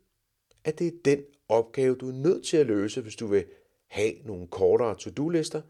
at 0.63 0.79
det 0.79 0.87
er 0.87 1.01
den 1.05 1.25
opgave, 1.49 1.95
du 1.95 2.09
er 2.09 2.13
nødt 2.13 2.45
til 2.45 2.57
at 2.57 2.65
løse, 2.65 3.01
hvis 3.01 3.15
du 3.15 3.27
vil 3.27 3.45
have 3.87 4.13
nogle 4.13 4.47
kortere 4.47 4.97
to-do-lister, 4.97 5.61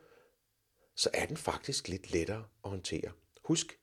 så 0.95 1.09
er 1.13 1.25
den 1.25 1.37
faktisk 1.37 1.87
lidt 1.87 2.11
lettere 2.11 2.47
at 2.63 2.69
håndtere. 2.69 3.11
Husk, 3.43 3.79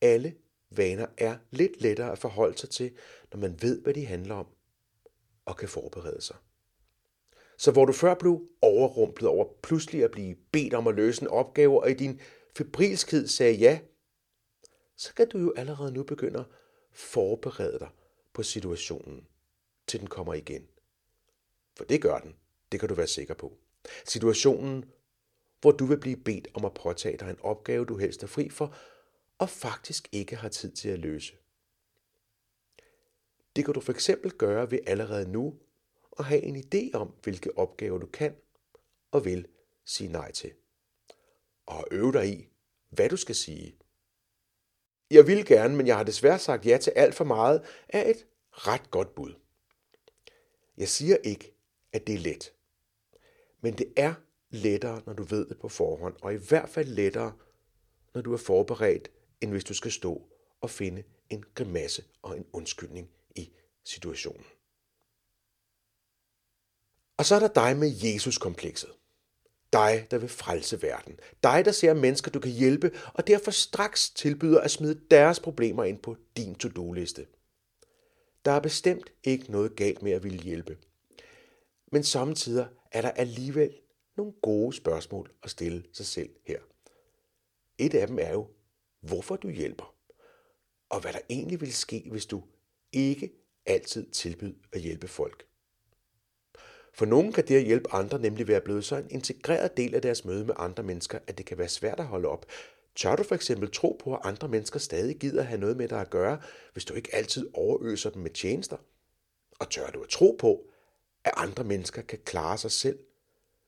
alle 0.00 0.36
vaner 0.70 1.06
er 1.18 1.38
lidt 1.50 1.80
lettere 1.80 2.12
at 2.12 2.18
forholde 2.18 2.58
sig 2.58 2.70
til, 2.70 2.96
når 3.32 3.40
man 3.40 3.62
ved, 3.62 3.82
hvad 3.82 3.94
de 3.94 4.06
handler 4.06 4.34
om 4.34 4.46
og 5.44 5.56
kan 5.56 5.68
forberede 5.68 6.20
sig. 6.20 6.36
Så 7.58 7.72
hvor 7.72 7.84
du 7.84 7.92
før 7.92 8.14
blev 8.14 8.42
overrumplet 8.62 9.28
over 9.28 9.44
pludselig 9.62 10.04
at 10.04 10.10
blive 10.10 10.34
bedt 10.52 10.74
om 10.74 10.86
at 10.86 10.94
løse 10.94 11.22
en 11.22 11.28
opgave, 11.28 11.82
og 11.82 11.90
i 11.90 11.94
din 11.94 12.20
febrilskhed 12.56 13.26
sagde 13.26 13.54
ja, 13.54 13.78
så 14.96 15.14
kan 15.14 15.28
du 15.28 15.38
jo 15.38 15.54
allerede 15.56 15.92
nu 15.92 16.02
begynde 16.02 16.38
at 16.38 16.46
forberede 16.92 17.78
dig 17.78 17.88
på 18.32 18.42
situationen, 18.42 19.26
til 19.86 20.00
den 20.00 20.08
kommer 20.08 20.34
igen. 20.34 20.66
For 21.76 21.84
det 21.84 22.02
gør 22.02 22.18
den, 22.18 22.34
det 22.72 22.80
kan 22.80 22.88
du 22.88 22.94
være 22.94 23.06
sikker 23.06 23.34
på. 23.34 23.56
Situationen, 24.04 24.84
hvor 25.60 25.70
du 25.70 25.86
vil 25.86 26.00
blive 26.00 26.16
bedt 26.16 26.48
om 26.54 26.64
at 26.64 26.74
påtage 26.74 27.16
dig 27.16 27.30
en 27.30 27.40
opgave, 27.40 27.84
du 27.84 27.96
helst 27.96 28.22
er 28.22 28.26
fri 28.26 28.48
for, 28.48 28.76
og 29.38 29.48
faktisk 29.48 30.08
ikke 30.12 30.36
har 30.36 30.48
tid 30.48 30.72
til 30.72 30.88
at 30.88 30.98
løse. 30.98 31.34
Det 33.56 33.64
kan 33.64 33.74
du 33.74 33.80
for 33.80 33.92
eksempel 33.92 34.30
gøre 34.30 34.70
ved 34.70 34.78
allerede 34.86 35.30
nu 35.30 35.58
og 36.16 36.24
have 36.24 36.42
en 36.42 36.56
idé 36.56 36.90
om, 36.94 37.14
hvilke 37.22 37.58
opgaver 37.58 37.98
du 37.98 38.06
kan 38.06 38.36
og 39.10 39.24
vil 39.24 39.46
sige 39.84 40.12
nej 40.12 40.32
til. 40.32 40.52
Og 41.66 41.86
øve 41.90 42.12
dig 42.12 42.28
i, 42.28 42.48
hvad 42.90 43.08
du 43.08 43.16
skal 43.16 43.34
sige. 43.34 43.76
Jeg 45.10 45.26
vil 45.26 45.46
gerne, 45.46 45.76
men 45.76 45.86
jeg 45.86 45.96
har 45.96 46.04
desværre 46.04 46.38
sagt 46.38 46.66
ja 46.66 46.78
til 46.78 46.90
alt 46.90 47.14
for 47.14 47.24
meget, 47.24 47.64
er 47.88 48.10
et 48.10 48.26
ret 48.50 48.90
godt 48.90 49.14
bud. 49.14 49.34
Jeg 50.76 50.88
siger 50.88 51.16
ikke, 51.16 51.54
at 51.92 52.06
det 52.06 52.14
er 52.14 52.18
let. 52.18 52.52
Men 53.60 53.78
det 53.78 53.92
er 53.96 54.14
lettere, 54.50 55.02
når 55.06 55.12
du 55.12 55.22
ved 55.22 55.48
det 55.48 55.58
på 55.58 55.68
forhånd, 55.68 56.16
og 56.22 56.34
i 56.34 56.36
hvert 56.36 56.68
fald 56.68 56.88
lettere, 56.88 57.32
når 58.14 58.20
du 58.20 58.32
er 58.32 58.36
forberedt, 58.36 59.10
end 59.40 59.50
hvis 59.50 59.64
du 59.64 59.74
skal 59.74 59.92
stå 59.92 60.28
og 60.60 60.70
finde 60.70 61.04
en 61.30 61.44
grimasse 61.54 62.04
og 62.22 62.36
en 62.36 62.46
undskyldning 62.52 63.10
i 63.36 63.50
situationen. 63.84 64.44
Og 67.16 67.24
så 67.24 67.34
er 67.34 67.38
der 67.38 67.48
dig 67.48 67.76
med 67.76 67.92
Jesus-komplekset. 68.04 68.90
Dig, 69.72 70.06
der 70.10 70.18
vil 70.18 70.28
frelse 70.28 70.82
verden. 70.82 71.18
Dig, 71.42 71.64
der 71.64 71.72
ser 71.72 71.94
mennesker, 71.94 72.30
du 72.30 72.40
kan 72.40 72.50
hjælpe, 72.50 72.90
og 73.14 73.26
derfor 73.26 73.50
straks 73.50 74.10
tilbyder 74.10 74.60
at 74.60 74.70
smide 74.70 75.00
deres 75.10 75.40
problemer 75.40 75.84
ind 75.84 75.98
på 75.98 76.16
din 76.36 76.54
to-do-liste. 76.54 77.26
Der 78.44 78.52
er 78.52 78.60
bestemt 78.60 79.12
ikke 79.24 79.52
noget 79.52 79.76
galt 79.76 80.02
med 80.02 80.12
at 80.12 80.22
ville 80.24 80.38
hjælpe. 80.38 80.78
Men 81.92 82.04
samtidig 82.04 82.68
er 82.92 83.00
der 83.00 83.10
alligevel 83.10 83.74
nogle 84.16 84.32
gode 84.42 84.72
spørgsmål 84.76 85.30
at 85.42 85.50
stille 85.50 85.84
sig 85.92 86.06
selv 86.06 86.30
her. 86.44 86.60
Et 87.78 87.94
af 87.94 88.06
dem 88.06 88.18
er 88.18 88.32
jo, 88.32 88.48
hvorfor 89.00 89.36
du 89.36 89.48
hjælper, 89.48 89.94
og 90.88 91.00
hvad 91.00 91.12
der 91.12 91.18
egentlig 91.30 91.60
vil 91.60 91.74
ske, 91.74 92.08
hvis 92.10 92.26
du 92.26 92.42
ikke 92.92 93.32
altid 93.66 94.10
tilbyder 94.10 94.58
at 94.72 94.80
hjælpe 94.80 95.08
folk. 95.08 95.46
For 96.94 97.06
nogen 97.06 97.32
kan 97.32 97.48
det 97.48 97.56
at 97.56 97.64
hjælpe 97.64 97.92
andre 97.92 98.18
nemlig 98.18 98.48
være 98.48 98.60
blevet 98.60 98.84
så 98.84 98.96
en 98.96 99.10
integreret 99.10 99.76
del 99.76 99.94
af 99.94 100.02
deres 100.02 100.24
møde 100.24 100.44
med 100.44 100.54
andre 100.58 100.82
mennesker, 100.82 101.18
at 101.26 101.38
det 101.38 101.46
kan 101.46 101.58
være 101.58 101.68
svært 101.68 102.00
at 102.00 102.06
holde 102.06 102.28
op. 102.28 102.46
Tør 102.96 103.16
du 103.16 103.22
for 103.22 103.34
eksempel 103.34 103.70
tro 103.70 104.00
på, 104.04 104.14
at 104.14 104.20
andre 104.24 104.48
mennesker 104.48 104.78
stadig 104.78 105.16
gider 105.16 105.42
have 105.42 105.60
noget 105.60 105.76
med 105.76 105.88
dig 105.88 106.00
at 106.00 106.10
gøre, 106.10 106.40
hvis 106.72 106.84
du 106.84 106.94
ikke 106.94 107.14
altid 107.14 107.48
overøser 107.54 108.10
dem 108.10 108.22
med 108.22 108.30
tjenester? 108.30 108.76
Og 109.58 109.70
tør 109.70 109.90
du 109.90 110.02
at 110.02 110.08
tro 110.08 110.36
på, 110.38 110.66
at 111.24 111.32
andre 111.36 111.64
mennesker 111.64 112.02
kan 112.02 112.18
klare 112.24 112.58
sig 112.58 112.70
selv, 112.70 112.98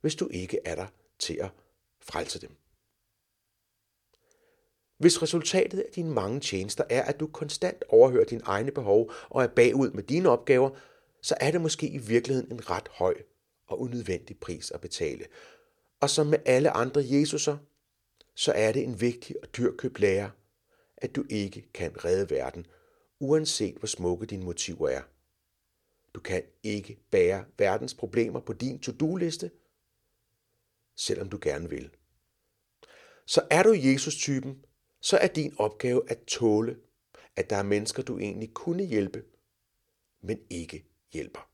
hvis 0.00 0.14
du 0.14 0.28
ikke 0.30 0.58
er 0.64 0.74
der 0.74 0.86
til 1.18 1.38
at 1.40 1.50
frelse 2.00 2.40
dem? 2.40 2.50
Hvis 4.98 5.22
resultatet 5.22 5.78
af 5.78 5.90
dine 5.94 6.10
mange 6.10 6.40
tjenester 6.40 6.84
er, 6.90 7.02
at 7.02 7.20
du 7.20 7.26
konstant 7.26 7.84
overhører 7.88 8.24
dine 8.24 8.42
egne 8.44 8.70
behov 8.70 9.12
og 9.28 9.42
er 9.42 9.46
bagud 9.46 9.90
med 9.90 10.02
dine 10.02 10.28
opgaver, 10.28 10.70
så 11.22 11.36
er 11.40 11.50
det 11.50 11.60
måske 11.60 11.88
i 11.88 11.98
virkeligheden 11.98 12.52
en 12.52 12.70
ret 12.70 12.88
høj 12.88 13.14
og 13.66 13.80
unødvendig 13.80 14.38
pris 14.38 14.70
at 14.70 14.80
betale. 14.80 15.26
Og 16.00 16.10
som 16.10 16.26
med 16.26 16.38
alle 16.46 16.70
andre 16.70 17.04
Jesuser, 17.04 17.58
så 18.34 18.52
er 18.52 18.72
det 18.72 18.84
en 18.84 19.00
vigtig 19.00 19.36
og 19.42 19.56
dyrkøbt 19.56 20.00
lære, 20.00 20.30
at 20.96 21.16
du 21.16 21.24
ikke 21.30 21.72
kan 21.72 22.04
redde 22.04 22.30
verden, 22.30 22.66
uanset 23.18 23.76
hvor 23.76 23.86
smukke 23.86 24.26
dine 24.26 24.44
motiver 24.44 24.88
er. 24.88 25.02
Du 26.14 26.20
kan 26.20 26.42
ikke 26.62 26.98
bære 27.10 27.44
verdens 27.58 27.94
problemer 27.94 28.40
på 28.40 28.52
din 28.52 28.78
to-do-liste, 28.78 29.50
selvom 30.96 31.28
du 31.28 31.38
gerne 31.42 31.70
vil. 31.70 31.90
Så 33.26 33.46
er 33.50 33.62
du 33.62 33.72
Jesus-typen, 33.72 34.64
så 35.00 35.16
er 35.16 35.26
din 35.26 35.54
opgave 35.58 36.10
at 36.10 36.18
tåle, 36.26 36.76
at 37.36 37.50
der 37.50 37.56
er 37.56 37.62
mennesker, 37.62 38.02
du 38.02 38.18
egentlig 38.18 38.54
kunne 38.54 38.84
hjælpe, 38.84 39.24
men 40.20 40.38
ikke 40.50 40.84
hjælper. 41.12 41.50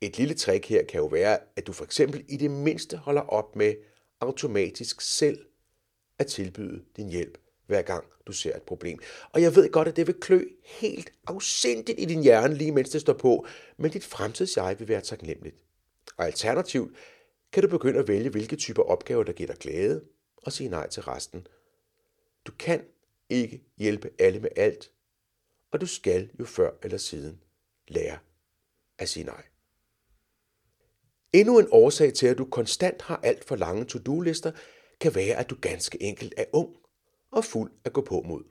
Et 0.00 0.18
lille 0.18 0.34
trick 0.34 0.66
her 0.66 0.84
kan 0.84 1.00
jo 1.00 1.06
være, 1.06 1.38
at 1.56 1.66
du 1.66 1.72
for 1.72 1.84
eksempel 1.84 2.24
i 2.28 2.36
det 2.36 2.50
mindste 2.50 2.96
holder 2.96 3.22
op 3.22 3.56
med 3.56 3.74
automatisk 4.20 5.00
selv 5.00 5.46
at 6.18 6.26
tilbyde 6.26 6.84
din 6.96 7.08
hjælp, 7.08 7.38
hver 7.66 7.82
gang 7.82 8.04
du 8.26 8.32
ser 8.32 8.56
et 8.56 8.62
problem. 8.62 8.98
Og 9.32 9.42
jeg 9.42 9.56
ved 9.56 9.70
godt, 9.70 9.88
at 9.88 9.96
det 9.96 10.06
vil 10.06 10.20
klø 10.20 10.44
helt 10.64 11.12
afsindigt 11.26 12.00
i 12.00 12.04
din 12.04 12.22
hjerne, 12.22 12.54
lige 12.54 12.72
mens 12.72 12.90
det 12.90 13.00
står 13.00 13.12
på, 13.12 13.46
men 13.76 13.90
dit 13.90 14.04
fremtidsjeg 14.04 14.76
vil 14.78 14.88
være 14.88 15.00
taknemmeligt. 15.00 15.56
Og 16.16 16.26
alternativt 16.26 16.96
kan 17.52 17.62
du 17.62 17.68
begynde 17.68 17.98
at 17.98 18.08
vælge, 18.08 18.30
hvilke 18.30 18.56
typer 18.56 18.82
opgaver, 18.82 19.22
der 19.22 19.32
giver 19.32 19.46
dig 19.46 19.56
glæde, 19.56 20.04
og 20.36 20.52
sige 20.52 20.68
nej 20.68 20.88
til 20.88 21.02
resten. 21.02 21.46
Du 22.46 22.52
kan 22.58 22.84
ikke 23.28 23.62
hjælpe 23.78 24.10
alle 24.18 24.40
med 24.40 24.50
alt, 24.56 24.90
og 25.70 25.80
du 25.80 25.86
skal 25.86 26.30
jo 26.40 26.44
før 26.44 26.70
eller 26.82 26.98
siden 26.98 27.40
lære 27.88 28.18
at 28.98 29.08
sige 29.08 29.24
nej. 29.24 29.44
Endnu 31.32 31.58
en 31.58 31.68
årsag 31.70 32.14
til, 32.14 32.26
at 32.26 32.38
du 32.38 32.44
konstant 32.44 33.02
har 33.02 33.20
alt 33.22 33.44
for 33.44 33.56
lange 33.56 33.84
to-do-lister, 33.84 34.52
kan 35.00 35.14
være, 35.14 35.36
at 35.36 35.50
du 35.50 35.56
ganske 35.60 36.02
enkelt 36.02 36.34
er 36.36 36.44
ung 36.52 36.76
og 37.30 37.44
fuld 37.44 37.72
at 37.84 37.92
gå 37.92 38.00
på 38.00 38.22
mod. 38.26 38.44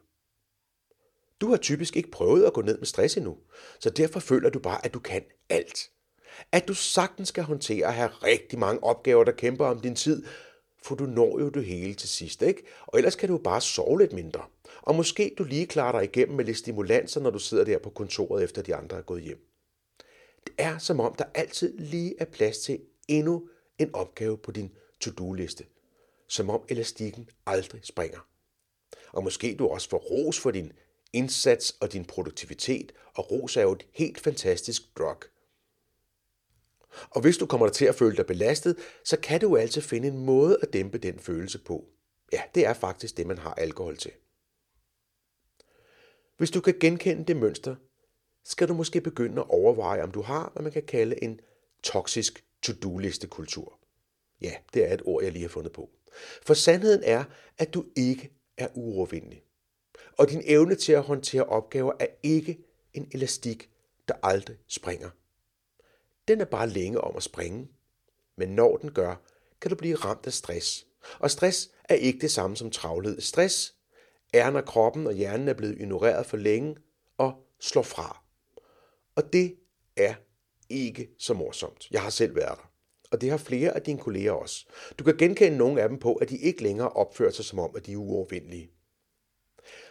Du 1.42 1.50
har 1.50 1.58
typisk 1.58 1.96
ikke 1.96 2.12
prøvet 2.12 2.46
at 2.46 2.54
gå 2.54 2.62
ned 2.62 2.78
med 2.78 2.86
stress 2.86 3.18
endnu, 3.18 3.38
så 3.80 3.90
derfor 3.90 4.20
føler 4.20 4.50
du 4.50 4.60
bare, 4.60 4.86
at 4.86 4.94
du 4.94 5.00
kan 5.00 5.24
alt. 5.50 5.92
At 6.52 6.68
du 6.68 6.74
sagtens 6.74 7.30
skal 7.30 7.44
håndtere 7.44 7.88
at 7.88 7.94
have 7.94 8.10
rigtig 8.10 8.60
mange 8.60 8.84
opgaver, 8.84 9.24
der 9.24 9.32
kæmper 9.32 9.66
om 9.66 9.80
din 9.80 9.96
tid, 9.96 10.26
for 10.84 10.96
du 10.96 11.06
når 11.06 11.40
jo 11.40 11.50
det 11.50 11.66
hele 11.66 11.94
til 11.94 12.10
sidst, 12.10 12.42
ikke? 12.42 12.64
Og 12.82 13.00
ellers 13.00 13.16
kan 13.16 13.30
du 13.30 13.38
bare 13.38 13.62
sove 13.62 14.00
lidt 14.00 14.14
mindre. 14.14 14.46
Og 14.84 14.96
måske 14.96 15.36
du 15.38 15.44
lige 15.44 15.68
klarer 15.68 15.92
dig 15.92 16.04
igennem 16.04 16.36
med 16.36 16.46
lidt 16.46 16.58
stimulanser, 16.58 17.22
når 17.22 17.30
du 17.30 17.40
sidder 17.40 17.64
der 17.64 17.80
på 17.80 17.90
kontoret, 17.90 18.44
efter 18.44 18.62
de 18.62 18.76
andre 18.76 18.98
er 18.98 19.02
gået 19.02 19.22
hjem. 19.22 19.48
Det 20.46 20.54
er 20.58 20.78
som 20.78 21.00
om, 21.00 21.16
der 21.16 21.26
altid 21.34 21.78
lige 21.78 22.16
er 22.20 22.26
plads 22.26 22.58
til 22.58 22.80
endnu 23.08 23.50
en 23.80 23.96
opgave 23.96 24.38
på 24.38 24.52
din 24.52 24.72
to-do-liste. 25.00 25.66
Som 26.28 26.50
om 26.50 26.64
elastikken 26.70 27.30
aldrig 27.46 27.86
springer. 27.86 28.28
Og 29.12 29.24
måske 29.24 29.56
du 29.60 29.68
også 29.68 29.90
får 29.90 29.98
ros 29.98 30.40
for 30.40 30.52
din 30.52 30.72
indsats 31.14 31.78
og 31.80 31.94
din 31.94 32.06
produktivitet, 32.06 32.92
og 33.14 33.32
ros 33.32 33.58
er 33.58 33.62
jo 33.62 33.72
et 33.72 33.86
helt 33.92 34.20
fantastisk 34.20 34.98
drug. 34.98 35.24
Og 37.10 37.22
hvis 37.22 37.38
du 37.38 37.46
kommer 37.46 37.70
til 37.70 37.86
at 37.86 37.96
føle 37.96 38.18
dig 38.18 38.26
belastet, 38.26 38.78
så 39.04 39.20
kan 39.20 39.42
du 39.42 39.58
altid 39.58 39.82
finde 39.82 40.08
en 40.08 40.26
måde 40.26 40.58
at 40.62 40.74
dæmpe 40.74 40.98
den 40.98 41.20
følelse 41.20 41.60
på. 41.60 41.86
Ja, 42.34 42.42
det 42.56 42.66
er 42.66 42.74
faktisk 42.74 43.18
det, 43.18 43.28
man 43.28 43.38
har 43.38 43.54
alkohol 43.54 43.98
til. 43.98 44.12
Hvis 46.44 46.52
du 46.52 46.62
kan 46.62 46.76
genkende 46.80 47.26
det 47.26 47.36
mønster, 47.36 47.76
skal 48.46 48.68
du 48.68 48.74
måske 48.74 49.02
begynde 49.02 49.42
at 49.42 49.50
overveje, 49.50 50.04
om 50.04 50.12
du 50.12 50.22
har, 50.22 50.52
hvad 50.54 50.64
man 50.64 50.72
kan 50.72 50.84
kalde 50.84 51.24
en 51.24 51.40
toksisk 51.84 52.46
to-do-liste 52.62 53.28
kultur. 53.28 53.80
Ja, 54.42 54.54
det 54.74 54.90
er 54.90 54.94
et 54.94 55.02
ord, 55.06 55.24
jeg 55.24 55.32
lige 55.32 55.42
har 55.42 55.50
fundet 55.50 55.72
på. 55.72 55.90
For 56.42 56.54
sandheden 56.54 57.02
er, 57.04 57.24
at 57.58 57.74
du 57.74 57.86
ikke 57.96 58.32
er 58.58 58.68
uovervindelig. 58.74 59.44
Og 60.18 60.30
din 60.30 60.42
evne 60.46 60.76
til 60.76 60.94
at 60.94 61.04
håndtere 61.04 61.44
opgaver 61.44 61.94
er 62.00 62.08
ikke 62.24 62.60
en 62.94 63.12
elastik, 63.14 63.70
der 64.08 64.14
aldrig 64.24 64.58
springer. 64.68 65.10
Den 66.28 66.42
er 66.42 66.46
bare 66.46 66.70
længe 66.70 67.02
om 67.02 67.16
at 67.16 67.24
springe. 67.24 67.68
Men 68.38 68.50
når 68.50 68.78
den 68.78 68.92
gør, 68.92 69.16
kan 69.62 69.70
du 69.70 69.76
blive 69.76 69.96
ramt 69.96 70.28
af 70.28 70.34
stress. 70.34 70.88
Og 71.20 71.32
stress 71.32 71.70
er 71.84 71.96
ikke 71.96 72.20
det 72.20 72.32
samme 72.32 72.58
som 72.58 72.72
travlhed. 72.72 73.22
Stress 73.22 73.73
er, 74.34 74.50
når 74.50 74.62
kroppen 74.62 75.08
og 75.08 75.14
hjernen 75.14 75.48
er 75.48 75.54
blevet 75.54 75.78
ignoreret 75.80 76.26
for 76.26 76.38
længe 76.38 76.76
og 77.18 77.48
slår 77.60 77.82
fra. 77.82 78.24
Og 79.16 79.34
det 79.34 79.56
er 79.98 80.16
ikke 80.70 81.10
så 81.20 81.34
morsomt. 81.34 81.88
Jeg 81.92 82.02
har 82.02 82.10
selv 82.10 82.36
været 82.36 82.58
der. 82.58 82.70
Og 83.12 83.22
det 83.22 83.30
har 83.30 83.38
flere 83.38 83.72
af 83.72 83.82
dine 83.82 84.00
kolleger 84.00 84.32
også. 84.32 84.66
Du 85.00 85.04
kan 85.04 85.18
genkende 85.18 85.58
nogle 85.58 85.82
af 85.82 85.90
dem 85.90 86.00
på, 86.00 86.14
at 86.14 86.30
de 86.30 86.38
ikke 86.38 86.64
længere 86.64 86.90
opfører 86.90 87.32
sig 87.32 87.46
som 87.46 87.60
om, 87.60 87.76
at 87.76 87.86
de 87.86 87.92
er 87.92 87.98
uovervindelige. 87.98 88.72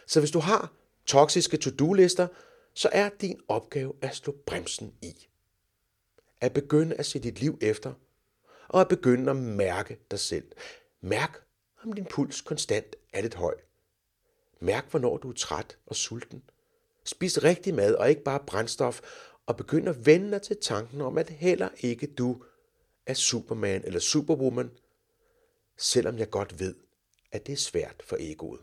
Så 0.07 0.19
hvis 0.19 0.31
du 0.31 0.39
har 0.39 0.73
toksiske 1.05 1.57
to-do-lister, 1.57 2.27
så 2.73 2.89
er 2.91 3.09
din 3.21 3.39
opgave 3.47 3.93
at 4.01 4.15
slå 4.15 4.35
bremsen 4.45 4.93
i. 5.01 5.27
At 6.41 6.53
begynde 6.53 6.95
at 6.95 7.05
se 7.05 7.19
dit 7.19 7.39
liv 7.39 7.57
efter, 7.61 7.93
og 8.67 8.81
at 8.81 8.87
begynde 8.87 9.31
at 9.31 9.37
mærke 9.37 9.99
dig 10.11 10.19
selv. 10.19 10.51
Mærk, 11.01 11.43
om 11.83 11.93
din 11.93 12.05
puls 12.05 12.41
konstant 12.41 12.95
er 13.13 13.21
lidt 13.21 13.35
høj. 13.35 13.55
Mærk, 14.63 14.89
hvornår 14.89 15.17
du 15.17 15.29
er 15.29 15.33
træt 15.33 15.77
og 15.85 15.95
sulten. 15.95 16.43
Spis 17.05 17.43
rigtig 17.43 17.73
mad 17.73 17.95
og 17.95 18.09
ikke 18.09 18.23
bare 18.23 18.43
brændstof, 18.47 19.01
og 19.45 19.57
begynd 19.57 19.89
at 19.89 20.05
vende 20.05 20.31
dig 20.31 20.41
til 20.41 20.57
tanken 20.61 21.01
om, 21.01 21.17
at 21.17 21.29
heller 21.29 21.69
ikke 21.79 22.07
du 22.07 22.43
er 23.05 23.13
Superman 23.13 23.81
eller 23.85 23.99
Superwoman, 23.99 24.71
selvom 25.77 26.17
jeg 26.17 26.29
godt 26.29 26.59
ved, 26.59 26.75
at 27.31 27.47
det 27.47 27.53
er 27.53 27.57
svært 27.57 28.03
for 28.05 28.17
egoet. 28.19 28.61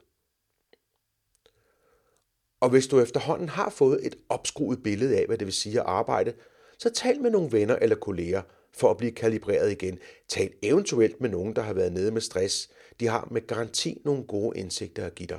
Og 2.60 2.70
hvis 2.70 2.86
du 2.86 3.00
efterhånden 3.00 3.48
har 3.48 3.70
fået 3.70 4.06
et 4.06 4.18
opskruet 4.28 4.82
billede 4.82 5.18
af, 5.18 5.26
hvad 5.26 5.38
det 5.38 5.46
vil 5.46 5.54
sige 5.54 5.80
at 5.80 5.86
arbejde, 5.86 6.34
så 6.78 6.90
tal 6.90 7.20
med 7.20 7.30
nogle 7.30 7.52
venner 7.52 7.76
eller 7.76 7.96
kolleger 7.96 8.42
for 8.72 8.90
at 8.90 8.96
blive 8.96 9.12
kalibreret 9.12 9.72
igen. 9.72 9.98
Tal 10.28 10.52
eventuelt 10.62 11.20
med 11.20 11.30
nogen, 11.30 11.56
der 11.56 11.62
har 11.62 11.72
været 11.72 11.92
nede 11.92 12.10
med 12.10 12.20
stress. 12.20 12.70
De 13.00 13.06
har 13.06 13.28
med 13.30 13.46
garanti 13.46 14.02
nogle 14.04 14.24
gode 14.24 14.58
indsigter 14.58 15.06
at 15.06 15.14
give 15.14 15.26
dig. 15.26 15.38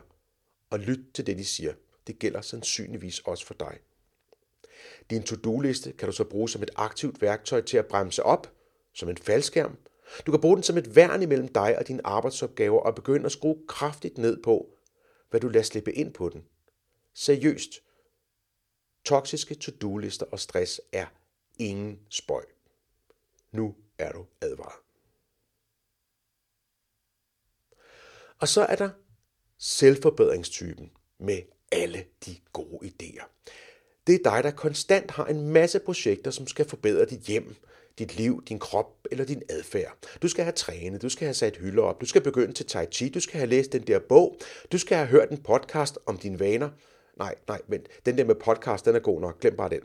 Og 0.72 0.80
lyt 0.80 1.00
til 1.14 1.26
det, 1.26 1.38
de 1.38 1.46
siger. 1.46 1.74
Det 2.08 2.20
gælder 2.20 2.42
sandsynligvis 2.42 3.20
også 3.20 3.46
for 3.46 3.54
dig. 3.54 3.80
Din 5.10 5.24
to-do-liste 5.24 5.92
kan 5.92 6.08
du 6.08 6.12
så 6.12 6.24
bruge 6.24 6.50
som 6.50 6.64
et 6.64 6.72
aktivt 6.76 7.22
værktøj 7.22 7.62
til 7.62 7.78
at 7.78 7.86
bremse 7.86 8.24
op, 8.24 8.54
som 8.94 9.10
en 9.10 9.18
faldskærm. 9.18 9.78
Du 10.26 10.32
kan 10.32 10.42
bruge 10.42 10.56
den 10.56 10.64
som 10.64 10.78
et 10.78 10.96
værn 10.96 11.22
imellem 11.22 11.48
dig 11.48 11.78
og 11.78 11.88
dine 11.88 12.08
arbejdsopgaver 12.08 12.80
og 12.80 12.96
begynde 12.96 13.26
at 13.26 13.32
skrue 13.32 13.68
kraftigt 13.68 14.18
ned 14.18 14.44
på, 14.44 14.78
hvad 15.30 15.40
du 15.40 15.48
lader 15.48 15.64
slippe 15.64 15.94
ind 15.94 16.14
på 16.14 16.30
den. 16.30 16.46
Seriøst. 17.14 17.72
Toksiske 19.06 19.56
to-do-lister 19.56 20.26
og 20.26 20.40
stress 20.40 20.82
er 20.92 21.06
ingen 21.60 22.00
spøj. 22.10 22.46
Nu 23.52 23.76
er 23.98 24.12
du 24.12 24.26
advaret. 24.42 24.80
Og 28.40 28.48
så 28.48 28.62
er 28.62 28.76
der 28.76 28.90
selvforbedringstypen 29.62 30.91
med 31.19 31.41
alle 31.71 32.04
de 32.26 32.36
gode 32.54 32.86
idéer. 32.88 33.43
Det 34.08 34.15
er 34.15 34.32
dig, 34.32 34.43
der 34.43 34.52
konstant 34.52 35.12
har 35.12 35.26
en 35.26 35.47
masse 35.47 35.80
projekter, 35.80 36.32
som 36.32 36.47
skal 36.47 36.69
forbedre 36.69 37.06
dit 37.06 37.19
hjem, 37.19 37.56
dit 38.00 38.17
liv, 38.17 38.43
din 38.50 38.60
krop 38.60 39.08
eller 39.12 39.26
din 39.26 39.41
adfærd. 39.50 39.97
Du 40.21 40.28
skal 40.28 40.43
have 40.43 40.54
trænet, 40.54 41.02
du 41.02 41.10
skal 41.10 41.26
have 41.26 41.34
sat 41.34 41.58
hylder 41.58 41.84
op, 41.84 42.02
du 42.02 42.06
skal 42.06 42.21
begynde 42.21 42.54
til 42.54 42.65
Tai 42.65 42.86
Chi, 42.86 43.10
du 43.10 43.19
skal 43.19 43.38
have 43.39 43.50
læst 43.50 43.74
den 43.74 43.82
der 43.82 44.00
bog, 44.00 44.38
du 44.71 44.78
skal 44.78 44.97
have 44.97 45.08
hørt 45.08 45.30
en 45.30 45.38
podcast 45.38 46.00
om 46.06 46.17
dine 46.17 46.39
vaner. 46.39 46.69
Nej, 47.17 47.36
nej, 47.47 47.62
vent. 47.67 47.88
Den 48.06 48.17
der 48.17 48.26
med 48.26 48.36
podcast, 48.36 48.86
den 48.86 48.95
er 48.95 49.00
god 49.00 49.21
nok. 49.21 49.39
Glem 49.39 49.56
bare 49.58 49.69
den. 49.69 49.82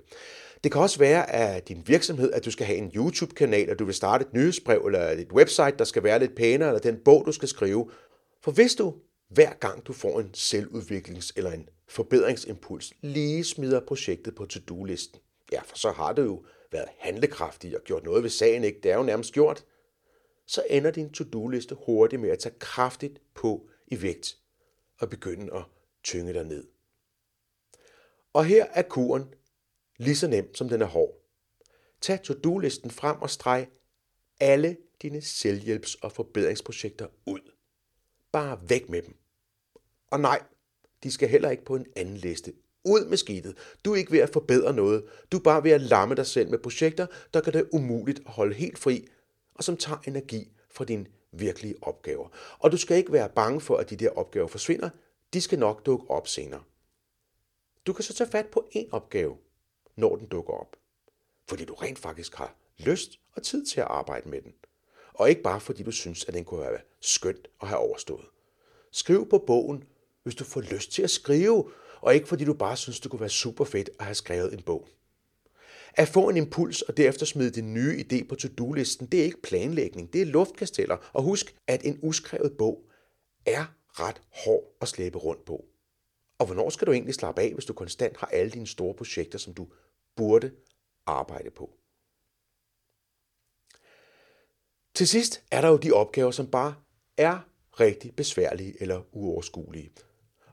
Det 0.65 0.73
kan 0.73 0.81
også 0.81 0.99
være 0.99 1.31
at 1.31 1.69
din 1.69 1.83
virksomhed, 1.87 2.33
at 2.33 2.45
du 2.45 2.51
skal 2.51 2.67
have 2.67 2.79
en 2.79 2.93
YouTube-kanal, 2.95 3.71
at 3.71 3.79
du 3.79 3.85
vil 3.85 3.95
starte 3.95 4.25
et 4.25 4.33
nyhedsbrev 4.33 4.83
eller 4.87 5.11
et 5.11 5.33
website, 5.33 5.75
der 5.79 5.85
skal 5.85 6.03
være 6.03 6.19
lidt 6.19 6.35
pænere, 6.35 6.69
eller 6.69 6.81
den 6.81 6.97
bog, 7.05 7.23
du 7.27 7.33
skal 7.33 7.49
skrive. 7.49 7.91
For 8.43 8.51
hvis 8.51 8.75
du 8.75 8.95
hver 9.29 9.55
gang 9.55 9.87
du 9.87 9.93
får 9.93 10.21
en 10.21 10.31
selvudviklings- 10.37 11.33
eller 11.37 11.51
en 11.51 11.69
forbedringsimpuls, 11.89 12.93
lige 13.01 13.45
smider 13.45 13.81
projektet 13.81 14.35
på 14.35 14.47
to-do-listen, 14.47 15.21
ja, 15.53 15.63
for 15.63 15.77
så 15.77 15.91
har 15.91 16.13
du 16.13 16.23
jo 16.23 16.45
været 16.73 16.89
handlekraftig 16.99 17.77
og 17.77 17.83
gjort 17.85 18.05
noget 18.05 18.23
ved 18.23 18.31
sagen, 18.31 18.65
ikke? 18.65 18.81
Det 18.83 18.91
er 18.91 18.97
jo 18.97 19.03
nærmest 19.03 19.33
gjort. 19.33 19.65
Så 20.47 20.65
ender 20.71 20.91
din 20.91 21.13
to-do-liste 21.13 21.75
hurtigt 21.87 22.23
med 22.23 22.31
at 22.31 22.39
tage 22.39 22.55
kraftigt 22.59 23.23
på 23.35 23.69
i 23.87 24.03
vægt 24.03 24.39
og 24.99 25.11
begynde 25.11 25.55
at 25.55 25.65
tynge 26.05 26.33
dig 26.33 26.45
ned. 26.45 26.67
Og 28.33 28.45
her 28.45 28.65
er 28.65 28.83
kuren 28.83 29.35
lige 29.99 30.17
så 30.17 30.29
nem 30.29 30.55
som 30.55 30.69
den 30.69 30.83
er 30.83 30.87
hård. 30.87 31.15
Tag 32.01 32.23
to-do-listen 32.23 32.91
frem 32.91 33.23
og 33.23 33.31
streg 33.31 33.69
alle 34.41 34.77
dine 35.03 35.19
selvhjælps- 35.19 35.99
og 36.03 36.13
forbedringsprojekter 36.13 37.07
ud. 37.27 37.56
Bare 38.37 38.59
væk 38.69 38.89
med 38.89 39.03
dem. 39.03 39.17
Og 40.11 40.21
nej, 40.21 40.43
de 41.03 41.11
skal 41.11 41.29
heller 41.29 41.51
ikke 41.51 41.65
på 41.65 41.77
en 41.77 41.87
anden 41.97 42.17
liste. 42.17 42.53
Ud 42.85 43.07
med 43.09 43.17
skidtet. 43.17 43.57
Du 43.85 43.93
er 43.93 43.97
ikke 43.97 44.13
ved 44.13 44.19
at 44.19 44.33
forbedre 44.33 44.73
noget. 44.73 45.05
Du 45.33 45.37
er 45.37 45.43
bare 45.43 45.65
ved 45.65 45.71
at 45.71 45.81
lamme 45.81 46.15
dig 46.15 46.27
selv 46.27 46.51
med 46.51 46.59
projekter, 46.59 47.07
der 47.35 47.41
gør 47.41 47.53
det 47.53 47.69
umuligt 47.73 48.19
at 48.27 48.33
holde 48.33 48.55
helt 48.55 48.79
fri, 48.79 49.09
og 49.55 49.65
som 49.65 49.77
tager 49.77 49.99
energi 50.07 50.53
fra 50.71 50.85
dine 50.85 51.07
virkelige 51.33 51.75
opgaver. 51.83 52.29
Og 52.59 52.73
du 52.73 52.77
skal 52.77 52.97
ikke 52.97 53.13
være 53.13 53.29
bange 53.29 53.61
for, 53.61 53.77
at 53.77 53.91
de 53.91 53.97
der 53.97 54.11
opgaver 54.11 54.49
forsvinder. 54.49 54.91
De 55.33 55.41
skal 55.41 55.59
nok 55.59 55.87
dukke 55.87 56.11
op 56.11 56.29
senere. 56.29 56.63
Du 57.87 57.93
kan 57.93 58.05
så 58.05 58.15
tage 58.15 58.31
fat 58.31 58.47
på 58.47 58.69
en 58.73 58.89
opgave, 58.93 59.37
når 59.97 60.17
den 60.17 60.27
dukker 60.27 60.53
op. 60.53 60.77
Fordi 61.49 61.65
du 61.65 61.75
rent 61.75 61.99
faktisk 61.99 62.35
har 62.35 62.57
lyst 62.79 63.21
og 63.33 63.43
tid 63.43 63.67
til 63.67 63.81
at 63.81 63.87
arbejde 63.87 64.29
med 64.29 64.43
den. 64.43 64.55
Og 65.17 65.31
ikke 65.31 65.43
bare 65.43 65.61
fordi 65.61 65.83
du 65.83 65.91
synes, 65.91 66.25
at 66.25 66.35
den 66.35 66.45
kunne 66.45 66.61
være 66.61 66.79
skønt 67.01 67.49
at 67.63 67.69
have 67.69 67.79
overstået. 67.79 68.25
Skriv 68.93 69.29
på 69.29 69.39
bogen, 69.39 69.85
hvis 70.23 70.35
du 70.35 70.45
får 70.45 70.61
lyst 70.61 70.93
til 70.93 71.03
at 71.03 71.11
skrive, 71.11 71.71
og 72.01 72.15
ikke 72.15 72.29
fordi 72.29 72.45
du 72.45 72.55
bare 72.55 72.77
synes, 72.77 73.01
det 73.01 73.11
kunne 73.11 73.21
være 73.21 73.29
super 73.29 73.65
fedt 73.65 73.91
at 73.99 74.05
have 74.05 74.15
skrevet 74.15 74.53
en 74.53 74.63
bog. 74.63 74.89
At 75.95 76.09
få 76.09 76.29
en 76.29 76.37
impuls 76.37 76.83
og 76.83 76.97
derefter 76.97 77.27
smide 77.27 77.51
din 77.51 77.75
nye 77.75 78.05
idé 78.05 78.29
på 78.29 78.35
to-do-listen, 78.35 79.07
det 79.07 79.21
er 79.21 79.25
ikke 79.25 79.43
planlægning, 79.43 80.13
det 80.13 80.23
er 80.23 80.27
luftkasteller. 80.27 80.97
Og 81.13 81.23
husk, 81.23 81.57
at 81.67 81.85
en 81.85 81.99
uskrevet 82.03 82.57
bog 82.59 82.85
er 83.47 83.65
ret 83.87 84.21
hård 84.45 84.77
at 84.81 84.89
slæbe 84.89 85.19
rundt 85.19 85.45
på. 85.45 85.65
Og 86.39 86.47
hvornår 86.47 86.71
skal 86.71 86.87
du 86.87 86.93
egentlig 86.93 87.15
slappe 87.15 87.43
af, 87.43 87.55
hvis 87.55 87.65
du 87.65 87.73
konstant 87.73 88.17
har 88.17 88.27
alle 88.27 88.51
dine 88.51 88.67
store 88.67 88.95
projekter, 88.95 89.39
som 89.39 89.55
du 89.55 89.67
burde 90.17 90.51
arbejde 91.07 91.51
på? 91.51 91.71
Til 94.97 95.09
sidst 95.09 95.43
er 95.51 95.61
der 95.61 95.69
jo 95.69 95.77
de 95.77 95.93
opgaver, 95.93 96.31
som 96.31 96.51
bare 96.51 96.75
er 97.17 97.39
rigtig 97.81 98.17
besværlige 98.17 98.83
eller 98.83 99.03
uoverskuelige, 99.13 99.93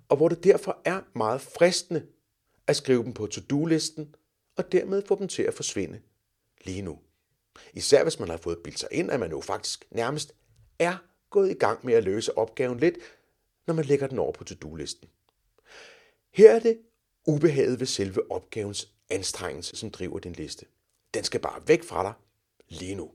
og 0.10 0.17
hvor 0.17 0.29
det 0.29 0.43
derfor 0.43 0.82
er 0.86 1.01
meget 1.15 1.41
fristende 1.41 2.08
at 2.67 2.75
skrive 2.75 3.03
dem 3.03 3.13
på 3.13 3.27
to-do-listen 3.27 4.15
og 4.58 4.71
dermed 4.71 5.03
få 5.08 5.19
dem 5.19 5.27
til 5.27 5.43
at 5.43 5.53
forsvinde 5.53 6.01
lige 6.65 6.82
nu. 6.82 6.99
Især 7.73 8.03
hvis 8.03 8.19
man 8.19 8.29
har 8.29 8.38
fået 8.38 8.58
bildt 8.63 8.79
sig 8.79 8.89
ind, 8.91 9.12
at 9.12 9.19
man 9.19 9.32
jo 9.32 9.41
faktisk 9.41 9.86
nærmest 9.91 10.34
er 10.79 10.97
gået 11.29 11.51
i 11.51 11.53
gang 11.53 11.86
med 11.86 11.93
at 11.93 12.03
løse 12.03 12.38
opgaven 12.38 12.79
lidt, 12.79 12.97
når 13.67 13.73
man 13.73 13.86
lægger 13.86 14.08
den 14.08 14.19
over 14.19 14.32
på 14.32 14.43
to-do-listen. 14.43 15.10
Her 16.34 16.51
er 16.56 16.60
det 16.60 16.79
ubehaget 17.27 17.79
ved 17.79 17.88
selve 17.88 18.32
opgavens 18.32 18.93
anstrengelse, 19.10 19.75
som 19.75 19.91
driver 19.91 20.19
din 20.19 20.34
liste. 20.34 20.65
Den 21.13 21.23
skal 21.23 21.39
bare 21.39 21.67
væk 21.67 21.84
fra 21.84 22.03
dig 22.03 22.13
lige 22.69 22.95
nu. 22.95 23.12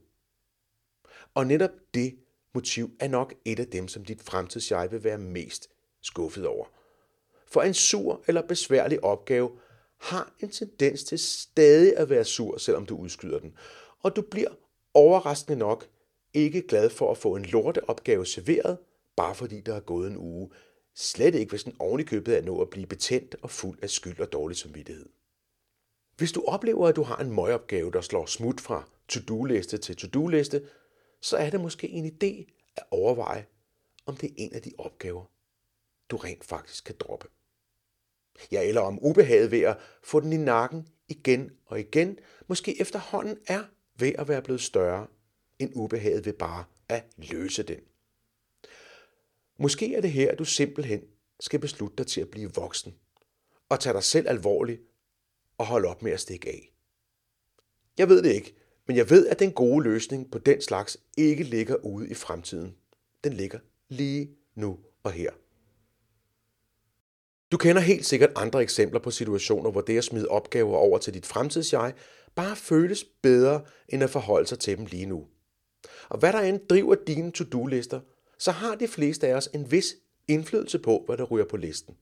Og 1.33 1.47
netop 1.47 1.71
det 1.93 2.15
motiv 2.53 2.91
er 2.99 3.07
nok 3.07 3.33
et 3.45 3.59
af 3.59 3.67
dem, 3.67 3.87
som 3.87 4.05
dit 4.05 4.21
fremtidsjeg 4.21 4.91
vil 4.91 5.03
være 5.03 5.17
mest 5.17 5.69
skuffet 6.01 6.47
over. 6.47 6.65
For 7.47 7.61
en 7.61 7.73
sur 7.73 8.23
eller 8.27 8.41
besværlig 8.41 9.03
opgave 9.03 9.51
har 9.97 10.33
en 10.39 10.49
tendens 10.49 11.03
til 11.03 11.19
stadig 11.19 11.97
at 11.97 12.09
være 12.09 12.25
sur, 12.25 12.57
selvom 12.57 12.85
du 12.85 12.97
udskyder 12.97 13.39
den. 13.39 13.53
Og 13.99 14.15
du 14.15 14.21
bliver 14.21 14.49
overraskende 14.93 15.59
nok 15.59 15.87
ikke 16.33 16.61
glad 16.61 16.89
for 16.89 17.11
at 17.11 17.17
få 17.17 17.35
en 17.35 17.45
lorteopgave 17.45 18.25
serveret, 18.25 18.77
bare 19.15 19.35
fordi 19.35 19.61
der 19.61 19.75
er 19.75 19.79
gået 19.79 20.11
en 20.11 20.17
uge. 20.17 20.49
Slet 20.95 21.35
ikke, 21.35 21.49
hvis 21.49 21.63
den 21.63 21.75
ovenikøbet 21.79 22.37
er 22.37 22.41
nået 22.41 22.61
at 22.61 22.69
blive 22.69 22.85
betændt 22.85 23.35
og 23.41 23.49
fuld 23.49 23.79
af 23.81 23.89
skyld 23.89 24.19
og 24.19 24.31
dårlig 24.31 24.57
samvittighed. 24.57 25.05
Hvis 26.17 26.31
du 26.31 26.43
oplever, 26.47 26.87
at 26.87 26.95
du 26.95 27.03
har 27.03 27.17
en 27.17 27.35
møgopgave, 27.35 27.91
der 27.91 28.01
slår 28.01 28.25
smut 28.25 28.61
fra 28.61 28.89
to-do-liste 29.07 29.77
til 29.77 29.95
to-do-liste, 29.95 30.61
så 31.21 31.37
er 31.37 31.49
det 31.49 31.61
måske 31.61 31.89
en 31.89 32.05
idé 32.05 32.53
at 32.75 32.83
overveje, 32.91 33.45
om 34.05 34.17
det 34.17 34.29
er 34.29 34.33
en 34.37 34.53
af 34.53 34.61
de 34.61 34.71
opgaver, 34.77 35.25
du 36.09 36.17
rent 36.17 36.43
faktisk 36.43 36.83
kan 36.83 36.95
droppe. 36.99 37.27
Ja, 38.51 38.67
eller 38.67 38.81
om 38.81 38.99
ubehaget 39.01 39.51
ved 39.51 39.61
at 39.61 39.77
få 40.03 40.19
den 40.19 40.33
i 40.33 40.37
nakken 40.37 40.87
igen 41.07 41.51
og 41.65 41.79
igen, 41.79 42.19
måske 42.47 42.81
efterhånden 42.81 43.37
er 43.47 43.63
ved 43.95 44.13
at 44.17 44.27
være 44.27 44.41
blevet 44.41 44.61
større, 44.61 45.07
end 45.59 45.71
ubehaget 45.75 46.25
ved 46.25 46.33
bare 46.33 46.65
at 46.89 47.05
løse 47.17 47.63
den. 47.63 47.79
Måske 49.57 49.95
er 49.95 50.01
det 50.01 50.11
her, 50.11 50.31
at 50.31 50.39
du 50.39 50.45
simpelthen 50.45 51.03
skal 51.39 51.59
beslutte 51.59 51.95
dig 51.95 52.07
til 52.07 52.21
at 52.21 52.29
blive 52.29 52.53
voksen 52.53 52.95
og 53.69 53.79
tage 53.79 53.93
dig 53.93 54.03
selv 54.03 54.27
alvorligt 54.27 54.81
og 55.57 55.65
holde 55.65 55.87
op 55.87 56.01
med 56.01 56.11
at 56.11 56.19
stikke 56.19 56.49
af. 56.49 56.73
Jeg 57.97 58.09
ved 58.09 58.23
det 58.23 58.33
ikke, 58.33 58.55
men 58.89 58.97
jeg 58.97 59.09
ved, 59.09 59.27
at 59.27 59.39
den 59.39 59.51
gode 59.51 59.83
løsning 59.83 60.31
på 60.31 60.37
den 60.37 60.61
slags 60.61 60.97
ikke 61.17 61.43
ligger 61.43 61.75
ude 61.75 62.09
i 62.09 62.13
fremtiden. 62.13 62.75
Den 63.23 63.33
ligger 63.33 63.59
lige 63.89 64.29
nu 64.55 64.79
og 65.03 65.11
her. 65.11 65.31
Du 67.51 67.57
kender 67.57 67.81
helt 67.81 68.05
sikkert 68.05 68.29
andre 68.35 68.61
eksempler 68.61 68.99
på 68.99 69.11
situationer, 69.11 69.71
hvor 69.71 69.81
det 69.81 69.97
at 69.97 70.03
smide 70.03 70.27
opgaver 70.27 70.77
over 70.77 70.97
til 70.97 71.13
dit 71.13 71.25
fremtidsjeg 71.25 71.93
bare 72.35 72.55
føles 72.55 73.03
bedre 73.21 73.61
end 73.89 74.03
at 74.03 74.09
forholde 74.09 74.47
sig 74.47 74.59
til 74.59 74.77
dem 74.77 74.85
lige 74.85 75.05
nu. 75.05 75.27
Og 76.09 76.19
hvad 76.19 76.33
der 76.33 76.39
end 76.39 76.59
driver 76.69 76.95
dine 77.07 77.31
to-do-lister, 77.31 77.99
så 78.37 78.51
har 78.51 78.75
de 78.75 78.87
fleste 78.87 79.27
af 79.27 79.33
os 79.33 79.49
en 79.53 79.71
vis 79.71 79.95
indflydelse 80.27 80.79
på, 80.79 81.03
hvad 81.05 81.17
der 81.17 81.23
ryger 81.23 81.45
på 81.45 81.57
listen. 81.57 81.95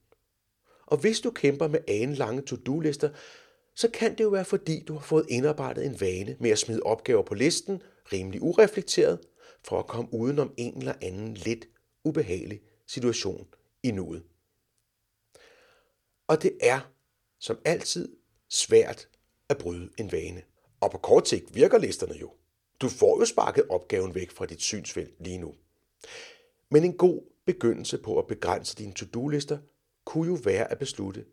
Og 0.85 0.97
hvis 0.97 1.19
du 1.19 1.31
kæmper 1.31 1.67
med 1.67 1.79
anelange 1.87 2.41
to-do-lister, 2.41 3.09
så 3.77 3.89
kan 3.93 4.17
det 4.17 4.23
jo 4.23 4.29
være 4.29 4.45
fordi, 4.45 4.83
du 4.87 4.93
har 4.93 5.01
fået 5.01 5.25
indarbejdet 5.29 5.85
en 5.85 6.01
vane 6.01 6.37
med 6.39 6.49
at 6.49 6.59
smide 6.59 6.83
opgaver 6.83 7.23
på 7.23 7.33
listen, 7.33 7.81
rimelig 8.13 8.41
ureflekteret, 8.41 9.19
for 9.63 9.79
at 9.79 9.87
komme 9.87 10.13
udenom 10.13 10.53
en 10.57 10.77
eller 10.77 10.93
anden 11.01 11.33
lidt 11.33 11.67
ubehagelig 12.03 12.61
situation 12.87 13.47
i 13.83 13.91
nuet. 13.91 14.23
Og 16.27 16.43
det 16.43 16.57
er, 16.61 16.91
som 17.39 17.57
altid, 17.65 18.17
svært 18.49 19.09
at 19.49 19.57
bryde 19.57 19.89
en 19.97 20.11
vane. 20.11 20.41
Og 20.81 20.91
på 20.91 20.97
kort 20.97 21.27
sigt 21.27 21.55
virker 21.55 21.77
listerne 21.77 22.15
jo. 22.15 22.33
Du 22.81 22.89
får 22.89 23.19
jo 23.19 23.25
sparket 23.25 23.67
opgaven 23.69 24.15
væk 24.15 24.31
fra 24.31 24.45
dit 24.45 24.61
synsfelt 24.61 25.13
lige 25.19 25.37
nu. 25.37 25.55
Men 26.71 26.83
en 26.83 26.97
god 26.97 27.21
begyndelse 27.45 27.97
på 27.97 28.19
at 28.19 28.27
begrænse 28.27 28.75
dine 28.75 28.93
to-do-lister 28.93 29.57
kunne 30.05 30.27
jo 30.27 30.37
være 30.43 30.71
at 30.71 30.79
beslutte, 30.79 31.25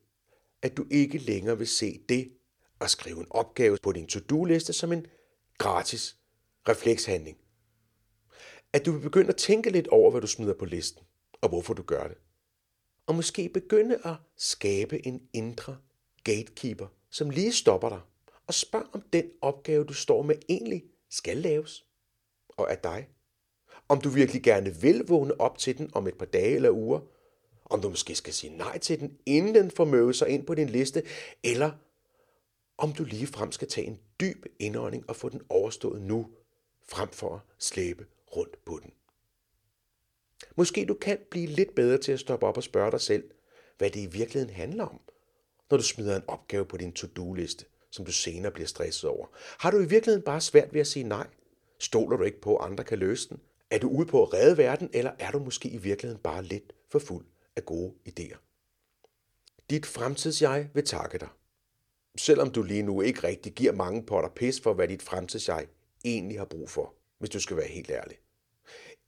at 0.64 0.76
du 0.76 0.86
ikke 0.90 1.18
længere 1.18 1.58
vil 1.58 1.66
se 1.66 2.00
det 2.08 2.32
at 2.80 2.90
skrive 2.90 3.20
en 3.20 3.26
opgave 3.30 3.78
på 3.82 3.92
din 3.92 4.06
to-do-liste 4.06 4.72
som 4.72 4.92
en 4.92 5.06
gratis 5.58 6.16
reflekshandling. 6.68 7.38
At 8.72 8.86
du 8.86 8.92
vil 8.92 9.00
begynde 9.00 9.28
at 9.28 9.36
tænke 9.36 9.70
lidt 9.70 9.88
over, 9.88 10.10
hvad 10.10 10.20
du 10.20 10.26
smider 10.26 10.54
på 10.54 10.64
listen, 10.64 11.02
og 11.40 11.48
hvorfor 11.48 11.74
du 11.74 11.82
gør 11.82 12.08
det. 12.08 12.16
Og 13.06 13.14
måske 13.14 13.48
begynde 13.48 13.98
at 14.04 14.14
skabe 14.36 15.06
en 15.06 15.22
indre 15.32 15.76
gatekeeper, 16.24 16.86
som 17.10 17.30
lige 17.30 17.52
stopper 17.52 17.88
dig 17.88 18.00
og 18.46 18.54
spørger, 18.54 18.86
om 18.92 19.02
den 19.12 19.30
opgave, 19.40 19.84
du 19.84 19.94
står 19.94 20.22
med, 20.22 20.34
egentlig 20.48 20.84
skal 21.10 21.36
laves. 21.36 21.86
Og 22.48 22.70
af 22.70 22.78
dig. 22.78 23.08
Om 23.88 24.00
du 24.00 24.08
virkelig 24.08 24.42
gerne 24.42 24.74
vil 24.80 25.04
vågne 25.08 25.40
op 25.40 25.58
til 25.58 25.78
den 25.78 25.90
om 25.94 26.06
et 26.06 26.18
par 26.18 26.26
dage 26.26 26.54
eller 26.54 26.70
uger. 26.70 27.00
Om 27.64 27.80
du 27.80 27.88
måske 27.88 28.14
skal 28.14 28.32
sige 28.32 28.56
nej 28.56 28.78
til 28.78 29.00
den, 29.00 29.18
inden 29.26 29.54
den 29.54 29.70
får 29.70 30.12
sig 30.12 30.28
ind 30.28 30.46
på 30.46 30.54
din 30.54 30.68
liste. 30.68 31.02
Eller 31.42 31.70
om 32.78 32.92
du 32.92 33.04
lige 33.04 33.26
frem 33.26 33.52
skal 33.52 33.68
tage 33.68 33.86
en 33.86 34.00
dyb 34.20 34.46
indånding 34.58 35.04
og 35.08 35.16
få 35.16 35.28
den 35.28 35.42
overstået 35.48 36.02
nu, 36.02 36.30
frem 36.88 37.08
for 37.08 37.34
at 37.34 37.40
slæbe 37.58 38.06
rundt 38.36 38.64
på 38.64 38.80
den. 38.82 38.92
Måske 40.56 40.84
du 40.84 40.94
kan 40.94 41.18
blive 41.30 41.46
lidt 41.46 41.74
bedre 41.74 41.98
til 41.98 42.12
at 42.12 42.20
stoppe 42.20 42.46
op 42.46 42.56
og 42.56 42.62
spørge 42.62 42.90
dig 42.90 43.00
selv, 43.00 43.30
hvad 43.78 43.90
det 43.90 44.00
i 44.00 44.06
virkeligheden 44.06 44.54
handler 44.54 44.84
om, 44.84 45.00
når 45.70 45.76
du 45.76 45.82
smider 45.82 46.16
en 46.16 46.22
opgave 46.28 46.64
på 46.64 46.76
din 46.76 46.92
to-do-liste, 46.92 47.64
som 47.90 48.04
du 48.04 48.12
senere 48.12 48.52
bliver 48.52 48.66
stresset 48.66 49.10
over. 49.10 49.26
Har 49.58 49.70
du 49.70 49.78
i 49.78 49.88
virkeligheden 49.88 50.24
bare 50.24 50.40
svært 50.40 50.74
ved 50.74 50.80
at 50.80 50.86
sige 50.86 51.04
nej? 51.04 51.26
Stoler 51.78 52.16
du 52.16 52.24
ikke 52.24 52.40
på, 52.40 52.56
at 52.56 52.70
andre 52.70 52.84
kan 52.84 52.98
løse 52.98 53.28
den? 53.28 53.40
Er 53.70 53.78
du 53.78 53.88
ude 53.88 54.06
på 54.06 54.22
at 54.22 54.32
redde 54.32 54.58
verden, 54.58 54.90
eller 54.92 55.12
er 55.18 55.30
du 55.30 55.38
måske 55.38 55.68
i 55.68 55.76
virkeligheden 55.76 56.22
bare 56.22 56.42
lidt 56.42 56.72
for 56.88 56.98
fuld 56.98 57.24
af 57.56 57.64
gode 57.64 57.94
idéer? 58.08 58.36
Dit 59.70 59.86
fremtidsjeg 59.86 60.70
vil 60.74 60.86
takke 60.86 61.18
dig. 61.18 61.28
Selvom 62.16 62.50
du 62.50 62.62
lige 62.62 62.82
nu 62.82 63.00
ikke 63.00 63.24
rigtig 63.24 63.52
giver 63.52 63.72
mange 63.72 64.06
potter 64.06 64.30
pis 64.30 64.60
for, 64.60 64.74
hvad 64.74 64.88
dit 64.88 65.02
fremtidsjeg 65.02 65.66
egentlig 66.04 66.38
har 66.38 66.44
brug 66.44 66.70
for, 66.70 66.94
hvis 67.18 67.30
du 67.30 67.40
skal 67.40 67.56
være 67.56 67.68
helt 67.68 67.90
ærlig. 67.90 68.16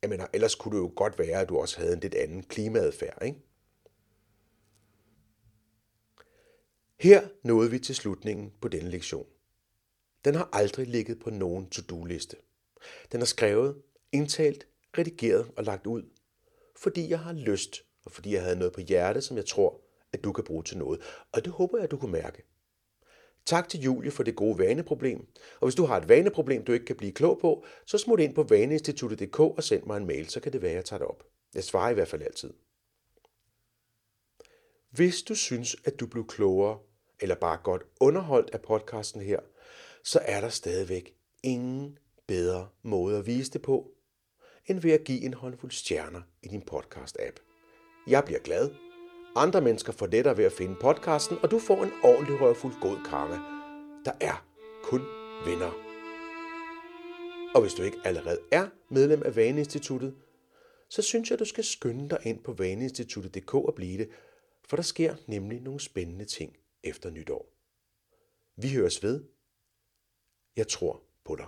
Jeg 0.02 0.10
mener, 0.10 0.26
ellers 0.32 0.54
kunne 0.54 0.76
det 0.76 0.82
jo 0.82 0.92
godt 0.96 1.18
være, 1.18 1.40
at 1.40 1.48
du 1.48 1.58
også 1.58 1.80
havde 1.80 1.92
en 1.92 2.00
lidt 2.00 2.14
anden 2.14 2.42
klimaadfærd, 2.42 3.24
ikke? 3.24 3.38
Her 7.00 7.28
nåede 7.42 7.70
vi 7.70 7.78
til 7.78 7.94
slutningen 7.94 8.52
på 8.60 8.68
denne 8.68 8.90
lektion. 8.90 9.26
Den 10.24 10.34
har 10.34 10.48
aldrig 10.52 10.86
ligget 10.86 11.18
på 11.18 11.30
nogen 11.30 11.70
to-do-liste. 11.70 12.36
Den 13.12 13.20
er 13.20 13.24
skrevet, 13.24 13.82
indtalt, 14.12 14.66
redigeret 14.98 15.50
og 15.56 15.64
lagt 15.64 15.86
ud, 15.86 16.02
fordi 16.76 17.08
jeg 17.08 17.20
har 17.20 17.32
lyst, 17.32 17.85
og 18.06 18.12
fordi 18.12 18.34
jeg 18.34 18.42
havde 18.42 18.58
noget 18.58 18.72
på 18.72 18.80
hjerte, 18.80 19.20
som 19.20 19.36
jeg 19.36 19.46
tror, 19.46 19.80
at 20.12 20.24
du 20.24 20.32
kan 20.32 20.44
bruge 20.44 20.62
til 20.62 20.78
noget. 20.78 21.00
Og 21.32 21.44
det 21.44 21.52
håber 21.52 21.78
jeg, 21.78 21.84
at 21.84 21.90
du 21.90 21.96
kunne 21.96 22.12
mærke. 22.12 22.42
Tak 23.46 23.68
til 23.68 23.80
Julie 23.80 24.10
for 24.10 24.22
det 24.22 24.36
gode 24.36 24.58
vaneproblem. 24.58 25.26
Og 25.60 25.66
hvis 25.66 25.74
du 25.74 25.84
har 25.84 25.96
et 25.96 26.08
vaneproblem, 26.08 26.64
du 26.64 26.72
ikke 26.72 26.86
kan 26.86 26.96
blive 26.96 27.12
klog 27.12 27.38
på, 27.38 27.64
så 27.86 27.98
smut 27.98 28.20
ind 28.20 28.34
på 28.34 28.42
vaneinstituttet.dk 28.42 29.40
og 29.40 29.64
send 29.64 29.82
mig 29.82 29.96
en 29.96 30.06
mail, 30.06 30.28
så 30.28 30.40
kan 30.40 30.52
det 30.52 30.62
være, 30.62 30.70
at 30.70 30.76
jeg 30.76 30.84
tager 30.84 30.98
det 30.98 31.08
op. 31.08 31.24
Jeg 31.54 31.64
svarer 31.64 31.90
i 31.90 31.94
hvert 31.94 32.08
fald 32.08 32.22
altid. 32.22 32.52
Hvis 34.90 35.22
du 35.22 35.34
synes, 35.34 35.76
at 35.84 36.00
du 36.00 36.06
blev 36.06 36.26
klogere, 36.26 36.78
eller 37.20 37.34
bare 37.34 37.58
godt 37.64 37.82
underholdt 38.00 38.50
af 38.50 38.62
podcasten 38.62 39.20
her, 39.20 39.40
så 40.04 40.20
er 40.22 40.40
der 40.40 40.48
stadigvæk 40.48 41.14
ingen 41.42 41.98
bedre 42.26 42.68
måde 42.82 43.18
at 43.18 43.26
vise 43.26 43.50
det 43.50 43.62
på, 43.62 43.90
end 44.66 44.80
ved 44.80 44.92
at 44.92 45.04
give 45.04 45.22
en 45.22 45.34
håndfuld 45.34 45.72
stjerner 45.72 46.22
i 46.42 46.48
din 46.48 46.62
podcast-app. 46.70 47.45
Jeg 48.06 48.24
bliver 48.24 48.40
glad, 48.40 48.70
andre 49.36 49.60
mennesker 49.60 49.92
får 49.92 50.06
lettere 50.06 50.36
ved 50.36 50.44
at 50.44 50.52
finde 50.52 50.76
podcasten, 50.80 51.38
og 51.42 51.50
du 51.50 51.58
får 51.58 51.84
en 51.84 51.90
ordentlig 52.04 52.40
rørfuld 52.40 52.74
god 52.80 52.96
karma. 53.08 53.34
Der 54.04 54.12
er 54.20 54.46
kun 54.82 55.00
vinder. 55.46 55.72
Og 57.54 57.60
hvis 57.60 57.74
du 57.74 57.82
ikke 57.82 57.98
allerede 58.04 58.40
er 58.52 58.68
medlem 58.88 59.22
af 59.24 59.36
Vaneinstituttet, 59.36 60.14
så 60.88 61.02
synes 61.02 61.30
jeg, 61.30 61.38
du 61.38 61.44
skal 61.44 61.64
skynde 61.64 62.10
dig 62.10 62.18
ind 62.24 62.44
på 62.44 62.52
vaneinstituttet.dk 62.52 63.54
og 63.54 63.74
blive 63.74 63.98
det, 63.98 64.10
for 64.68 64.76
der 64.76 64.82
sker 64.82 65.16
nemlig 65.26 65.60
nogle 65.60 65.80
spændende 65.80 66.24
ting 66.24 66.56
efter 66.82 67.10
nytår. 67.10 67.52
Vi 68.56 68.72
høres 68.72 69.02
ved. 69.02 69.24
Jeg 70.56 70.68
tror 70.68 71.02
på 71.24 71.36
dig. 71.36 71.46